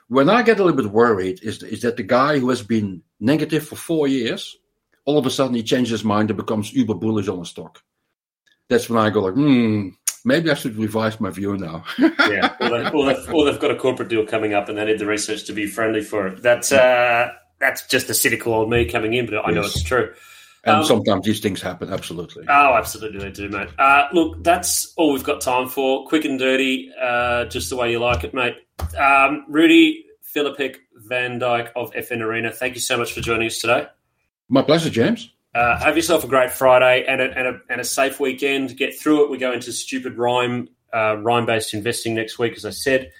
when 0.08 0.30
I 0.30 0.42
get 0.42 0.60
a 0.60 0.64
little 0.64 0.82
bit 0.82 0.92
worried 0.92 1.40
is 1.44 1.64
is 1.64 1.82
that 1.82 1.98
the 1.98 2.04
guy 2.04 2.40
who 2.40 2.50
has 2.50 2.62
been 2.62 3.02
negative 3.20 3.68
for 3.68 3.76
four 3.76 4.08
years, 4.08 4.58
all 5.06 5.18
of 5.18 5.26
a 5.26 5.30
sudden 5.30 5.56
he 5.56 5.64
changes 5.64 5.92
his 5.92 6.04
mind 6.04 6.30
and 6.30 6.38
becomes 6.38 6.74
uber 6.74 6.96
bullish 6.96 7.28
on 7.28 7.40
a 7.40 7.46
stock. 7.46 7.82
That's 8.70 8.90
when 8.90 9.00
I 9.00 9.10
go 9.10 9.22
like, 9.22 9.34
hmm, 9.34 9.90
maybe 10.24 10.50
I 10.50 10.54
should 10.54 10.78
revise 10.78 11.20
my 11.20 11.30
view 11.30 11.58
now. 11.58 11.84
yeah, 11.98 12.56
or, 12.60 12.70
they, 12.70 12.90
or, 12.90 13.06
they've, 13.06 13.34
or, 13.34 13.46
they've, 13.46 13.60
got 13.60 13.72
a 13.72 13.76
corporate 13.76 14.08
deal 14.08 14.26
coming 14.26 14.54
up 14.54 14.70
and 14.70 14.78
they 14.78 14.86
need 14.86 15.00
the 15.00 15.06
research 15.06 15.44
to 15.46 15.54
be 15.54 15.66
friendly 15.66 16.02
for 16.02 16.28
it. 16.28 16.42
That's 16.42 16.72
uh, 16.72 17.32
that's 17.60 17.86
just 17.88 18.08
the 18.08 18.14
cynical 18.14 18.54
old 18.54 18.70
me 18.70 18.86
coming 18.86 19.14
in, 19.14 19.26
but 19.26 19.46
I 19.46 19.52
know 19.52 19.62
it's 19.62 19.84
true. 19.84 20.14
And 20.64 20.78
um, 20.78 20.86
sometimes 20.86 21.26
these 21.26 21.40
things 21.40 21.62
happen, 21.62 21.92
absolutely. 21.92 22.46
Oh, 22.48 22.74
absolutely, 22.76 23.20
they 23.20 23.32
do, 23.32 23.50
mate. 23.50 23.70
Uh, 23.80 24.08
look, 24.14 24.44
that's 24.44 24.94
all 24.96 25.14
we've 25.14 25.24
got 25.24 25.42
time 25.42 25.68
for. 25.68 26.06
Quick 26.06 26.24
and 26.24 26.38
dirty, 26.38 26.92
uh, 27.02 27.46
just 27.46 27.70
the 27.72 27.76
way 27.76 27.92
you 27.92 28.00
like 28.00 28.24
it, 28.24 28.34
mate. 28.34 28.56
Um, 28.98 29.46
Rudy 29.48 30.06
Philippik 30.22 30.82
Van 30.96 31.40
Dyke 31.40 31.72
of 31.76 31.92
FN 31.94 32.22
Arena, 32.22 32.52
thank 32.52 32.76
you 32.76 32.82
so 32.82 32.96
much 32.96 33.14
for 33.14 33.22
joining 33.22 33.48
us 33.48 33.58
today. 33.58 33.88
My 34.50 34.62
pleasure, 34.62 34.92
James. 34.92 35.32
Uh, 35.56 35.78
have 35.80 35.96
yourself 35.96 36.24
a 36.24 36.28
great 36.28 36.52
Friday 36.52 37.06
and 37.08 37.22
a, 37.22 37.38
and 37.38 37.48
a, 37.48 37.60
and 37.70 37.82
a 37.82 37.84
safe 37.84 38.20
weekend. 38.20 38.78
Get 38.78 38.98
through 38.98 39.26
it. 39.26 39.32
We 39.32 39.38
go 39.38 39.52
into 39.52 39.72
stupid 39.72 40.18
rhyme, 40.18 40.70
uh, 40.94 41.18
rhyme 41.18 41.46
based 41.46 41.74
investing 41.74 42.14
next 42.14 42.38
week, 42.38 42.54
as 42.56 42.66
I 42.66 42.70
said. 42.70 43.12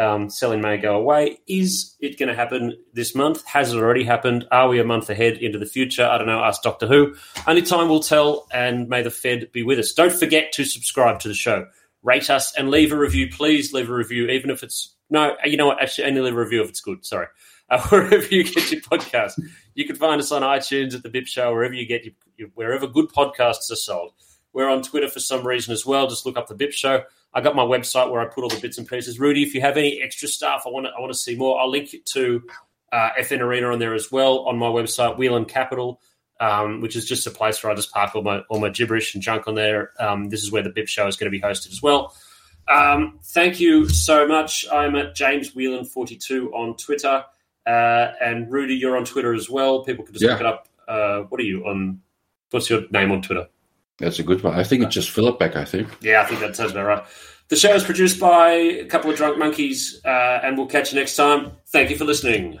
Um, 0.00 0.30
selling 0.30 0.62
may 0.62 0.78
go 0.78 0.96
away. 0.96 1.40
Is 1.46 1.94
it 2.00 2.18
going 2.18 2.30
to 2.30 2.34
happen 2.34 2.74
this 2.94 3.14
month? 3.14 3.44
Has 3.44 3.74
it 3.74 3.76
already 3.76 4.02
happened? 4.02 4.48
Are 4.50 4.66
we 4.66 4.80
a 4.80 4.84
month 4.84 5.10
ahead 5.10 5.36
into 5.36 5.58
the 5.58 5.66
future? 5.66 6.06
I 6.06 6.16
don't 6.16 6.26
know. 6.26 6.42
Ask 6.42 6.62
Doctor 6.62 6.86
Who. 6.86 7.14
Only 7.46 7.60
time 7.60 7.90
will 7.90 8.00
tell, 8.00 8.46
and 8.50 8.88
may 8.88 9.02
the 9.02 9.10
Fed 9.10 9.52
be 9.52 9.62
with 9.62 9.78
us. 9.78 9.92
Don't 9.92 10.12
forget 10.12 10.52
to 10.52 10.64
subscribe 10.64 11.20
to 11.20 11.28
the 11.28 11.34
show, 11.34 11.66
rate 12.02 12.30
us, 12.30 12.54
and 12.56 12.70
leave 12.70 12.92
a 12.92 12.96
review. 12.96 13.28
Please 13.30 13.74
leave 13.74 13.90
a 13.90 13.94
review, 13.94 14.28
even 14.28 14.48
if 14.48 14.62
it's 14.62 14.94
no. 15.10 15.36
You 15.44 15.58
know 15.58 15.66
what? 15.66 15.82
Actually, 15.82 16.08
only 16.08 16.22
leave 16.22 16.34
a 16.34 16.40
review 16.40 16.62
if 16.62 16.70
it's 16.70 16.80
good. 16.80 17.04
Sorry. 17.04 17.26
Uh, 17.68 17.80
wherever 17.88 18.26
you 18.26 18.42
get 18.42 18.72
your 18.72 18.80
podcast, 18.80 19.38
you 19.74 19.84
can 19.84 19.96
find 19.96 20.18
us 20.18 20.32
on 20.32 20.40
iTunes 20.40 20.94
at 20.94 21.02
the 21.02 21.10
Bip 21.10 21.26
Show, 21.26 21.52
wherever 21.52 21.74
you 21.74 21.86
get 21.86 22.06
your, 22.38 22.48
wherever 22.54 22.86
good 22.86 23.10
podcasts 23.10 23.70
are 23.70 23.76
sold. 23.76 24.12
We're 24.52 24.68
on 24.68 24.82
Twitter 24.82 25.08
for 25.08 25.20
some 25.20 25.46
reason 25.46 25.72
as 25.72 25.86
well. 25.86 26.06
Just 26.08 26.26
look 26.26 26.36
up 26.36 26.48
the 26.48 26.54
BIP 26.54 26.72
Show. 26.72 27.02
I 27.32 27.40
got 27.40 27.54
my 27.54 27.62
website 27.62 28.10
where 28.10 28.20
I 28.20 28.24
put 28.26 28.42
all 28.42 28.50
the 28.50 28.58
bits 28.60 28.76
and 28.78 28.88
pieces. 28.88 29.20
Rudi, 29.20 29.42
if 29.44 29.54
you 29.54 29.60
have 29.60 29.76
any 29.76 30.02
extra 30.02 30.26
stuff, 30.28 30.64
I 30.66 30.70
want 30.70 30.86
to 30.86 30.92
I 30.96 31.00
want 31.00 31.12
to 31.12 31.18
see 31.18 31.36
more. 31.36 31.60
I'll 31.60 31.70
link 31.70 31.94
it 31.94 32.04
to 32.06 32.42
uh, 32.92 33.10
FN 33.20 33.40
Arena 33.40 33.68
on 33.72 33.78
there 33.78 33.94
as 33.94 34.10
well 34.10 34.40
on 34.40 34.58
my 34.58 34.66
website, 34.66 35.16
Whelan 35.16 35.44
Capital, 35.44 36.00
um, 36.40 36.80
which 36.80 36.96
is 36.96 37.06
just 37.06 37.26
a 37.28 37.30
place 37.30 37.62
where 37.62 37.70
I 37.72 37.76
just 37.76 37.92
park 37.92 38.16
all 38.16 38.22
my 38.22 38.40
all 38.50 38.58
my 38.58 38.68
gibberish 38.70 39.14
and 39.14 39.22
junk 39.22 39.46
on 39.46 39.54
there. 39.54 39.92
Um, 40.00 40.28
this 40.28 40.42
is 40.42 40.50
where 40.50 40.62
the 40.64 40.70
BIP 40.70 40.88
Show 40.88 41.06
is 41.06 41.16
going 41.16 41.30
to 41.30 41.38
be 41.38 41.40
hosted 41.40 41.70
as 41.70 41.80
well. 41.80 42.16
Um, 42.68 43.18
thank 43.22 43.60
you 43.60 43.88
so 43.88 44.26
much. 44.26 44.64
I'm 44.72 44.94
at 44.96 45.14
James 45.14 45.52
Whelan42 45.54 46.52
on 46.52 46.76
Twitter. 46.76 47.24
Uh, 47.66 48.12
and 48.20 48.50
Rudi, 48.50 48.74
you're 48.74 48.96
on 48.96 49.04
Twitter 49.04 49.34
as 49.34 49.48
well. 49.50 49.84
People 49.84 50.04
can 50.04 50.14
just 50.14 50.24
Yeah. 50.24 50.32
look 50.32 50.40
it 50.40 50.46
up. 50.46 50.68
Uh, 50.88 51.20
what 51.28 51.40
are 51.40 51.44
you 51.44 51.64
on? 51.66 52.00
What's 52.50 52.68
your 52.70 52.82
name 52.90 53.12
on 53.12 53.22
Twitter? 53.22 53.48
That's 54.00 54.18
a 54.18 54.22
good 54.22 54.42
one. 54.42 54.58
I 54.58 54.64
think 54.64 54.82
it's 54.82 54.94
just 54.94 55.14
Filapek. 55.14 55.54
I 55.56 55.64
think. 55.64 55.88
Yeah, 56.00 56.22
I 56.22 56.24
think 56.24 56.40
that 56.40 56.56
sounds 56.56 56.72
about 56.72 56.86
right. 56.86 57.04
The 57.48 57.56
show 57.56 57.74
is 57.74 57.84
produced 57.84 58.18
by 58.20 58.50
a 58.50 58.84
couple 58.86 59.10
of 59.10 59.16
drunk 59.16 59.36
monkeys, 59.36 60.00
uh, 60.04 60.40
and 60.42 60.56
we'll 60.56 60.68
catch 60.68 60.92
you 60.92 60.98
next 60.98 61.16
time. 61.16 61.52
Thank 61.66 61.90
you 61.90 61.96
for 61.96 62.04
listening. 62.04 62.60